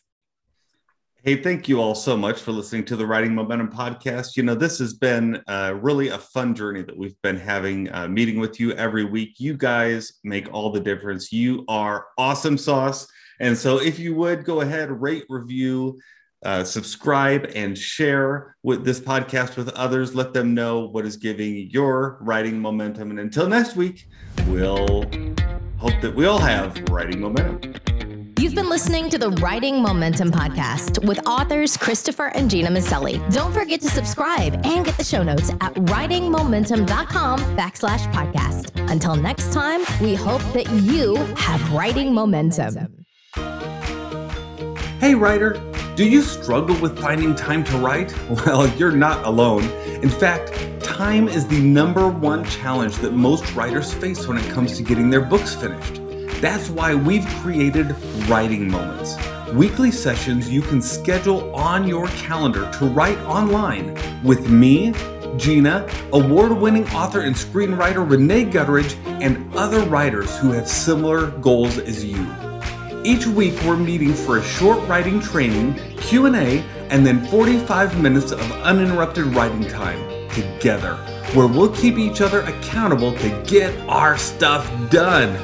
Hey, 1.25 1.41
thank 1.41 1.69
you 1.69 1.79
all 1.79 1.95
so 1.95 2.17
much 2.17 2.41
for 2.41 2.51
listening 2.51 2.83
to 2.83 2.97
the 2.97 3.07
Writing 3.07 3.33
Momentum 3.33 3.69
podcast. 3.69 4.35
You 4.35 4.43
know, 4.43 4.55
this 4.55 4.77
has 4.79 4.93
been 4.93 5.41
uh, 5.47 5.73
really 5.81 6.09
a 6.09 6.17
fun 6.17 6.53
journey 6.53 6.81
that 6.81 6.97
we've 6.97 7.15
been 7.21 7.37
having, 7.37 7.89
uh, 7.93 8.09
meeting 8.09 8.41
with 8.41 8.59
you 8.59 8.73
every 8.73 9.05
week. 9.05 9.39
You 9.39 9.55
guys 9.55 10.19
make 10.25 10.53
all 10.53 10.69
the 10.69 10.81
difference. 10.81 11.31
You 11.31 11.63
are 11.69 12.07
awesome 12.17 12.57
sauce. 12.57 13.07
And 13.39 13.57
so, 13.57 13.79
if 13.79 13.99
you 13.99 14.13
would 14.15 14.43
go 14.43 14.59
ahead, 14.59 14.91
rate, 15.01 15.23
review, 15.29 15.97
uh, 16.43 16.65
subscribe, 16.65 17.49
and 17.55 17.77
share 17.77 18.57
with 18.61 18.83
this 18.83 18.99
podcast 18.99 19.55
with 19.55 19.69
others. 19.69 20.13
Let 20.13 20.33
them 20.33 20.53
know 20.53 20.89
what 20.89 21.05
is 21.05 21.15
giving 21.15 21.69
your 21.69 22.17
writing 22.19 22.59
momentum. 22.59 23.11
And 23.11 23.19
until 23.21 23.47
next 23.47 23.77
week, 23.77 24.09
we'll 24.47 25.05
hope 25.77 26.01
that 26.01 26.13
we 26.13 26.25
all 26.25 26.39
have 26.39 26.77
writing 26.89 27.21
momentum. 27.21 27.75
You've 28.53 28.61
been 28.61 28.69
listening 28.69 29.09
to 29.09 29.17
the 29.17 29.31
Writing 29.31 29.81
Momentum 29.81 30.29
podcast 30.29 31.03
with 31.07 31.25
authors 31.25 31.75
Christopher 31.75 32.27
and 32.35 32.51
Gena 32.51 32.69
Maselli. 32.69 33.17
Don't 33.33 33.51
forget 33.51 33.81
to 33.81 33.89
subscribe 33.89 34.63
and 34.63 34.85
get 34.85 34.95
the 34.95 35.03
show 35.03 35.23
notes 35.23 35.49
at 35.49 35.73
writingmomentum.com 35.73 37.39
backslash 37.57 38.13
podcast. 38.13 38.91
Until 38.91 39.15
next 39.15 39.53
time, 39.53 39.81
we 39.99 40.13
hope 40.13 40.43
that 40.53 40.69
you 40.83 41.15
have 41.35 41.73
writing 41.73 42.13
momentum. 42.13 43.05
Hey, 44.99 45.15
writer, 45.15 45.53
do 45.95 46.07
you 46.07 46.21
struggle 46.21 46.79
with 46.79 46.99
finding 46.99 47.33
time 47.33 47.63
to 47.63 47.77
write? 47.79 48.15
Well, 48.45 48.67
you're 48.77 48.91
not 48.91 49.25
alone. 49.25 49.63
In 50.03 50.11
fact, 50.11 50.53
time 50.83 51.27
is 51.27 51.47
the 51.47 51.59
number 51.59 52.07
one 52.07 52.45
challenge 52.45 52.97
that 52.97 53.13
most 53.13 53.51
writers 53.55 53.91
face 53.95 54.27
when 54.27 54.37
it 54.37 54.47
comes 54.51 54.77
to 54.77 54.83
getting 54.83 55.09
their 55.09 55.21
books 55.21 55.55
finished. 55.55 56.02
That's 56.43 56.69
why 56.69 56.93
we've 56.93 57.25
created 57.41 57.95
Writing 58.27 58.69
Moments, 58.69 59.15
weekly 59.53 59.91
sessions 59.91 60.49
you 60.49 60.61
can 60.61 60.81
schedule 60.81 61.55
on 61.55 61.87
your 61.87 62.07
calendar 62.07 62.69
to 62.79 62.85
write 62.87 63.17
online 63.19 63.97
with 64.25 64.49
me, 64.49 64.93
Gena, 65.37 65.89
award 66.11 66.51
winning 66.51 66.85
author 66.89 67.21
and 67.21 67.33
screenwriter 67.33 68.05
Rene 68.05 68.43
Gutteridge, 68.51 68.97
and 69.21 69.55
other 69.55 69.83
writers 69.83 70.37
who 70.39 70.51
have 70.51 70.67
similar 70.67 71.27
goals 71.27 71.77
as 71.77 72.03
you. 72.03 72.27
Each 73.05 73.25
week 73.25 73.53
we're 73.63 73.77
meeting 73.77 74.13
for 74.13 74.39
a 74.39 74.43
short 74.43 74.85
writing 74.89 75.21
training, 75.21 75.75
Q&A, 75.95 76.59
and 76.89 77.07
then 77.07 77.25
45 77.27 78.01
minutes 78.01 78.33
of 78.33 78.51
uninterrupted 78.63 79.27
writing 79.27 79.65
time 79.69 80.27
together, 80.31 80.95
where 81.35 81.47
we'll 81.47 81.73
keep 81.73 81.97
each 81.97 82.19
other 82.19 82.41
accountable 82.41 83.13
to 83.19 83.43
get 83.47 83.73
our 83.87 84.17
stuff 84.17 84.69
done. 84.89 85.41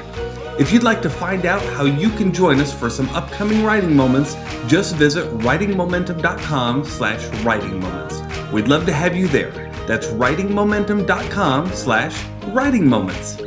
If 0.59 0.73
you'd 0.73 0.83
like 0.83 1.01
to 1.03 1.09
find 1.09 1.45
out 1.45 1.61
how 1.73 1.85
you 1.85 2.09
can 2.09 2.33
join 2.33 2.59
us 2.59 2.73
for 2.73 2.89
some 2.89 3.07
upcoming 3.11 3.63
writing 3.63 3.95
moments, 3.95 4.35
just 4.67 4.95
visit 4.97 5.25
writingmomentum.com 5.37 6.83
slash 6.83 7.25
writing 7.45 7.79
moments. 7.79 8.21
We'd 8.51 8.67
love 8.67 8.85
to 8.87 8.91
have 8.91 9.15
you 9.15 9.29
there. 9.29 9.51
That's 9.87 10.07
writingmomentum.com 10.07 11.71
slash 11.71 12.25
writing 12.47 12.85
moments. 12.89 13.37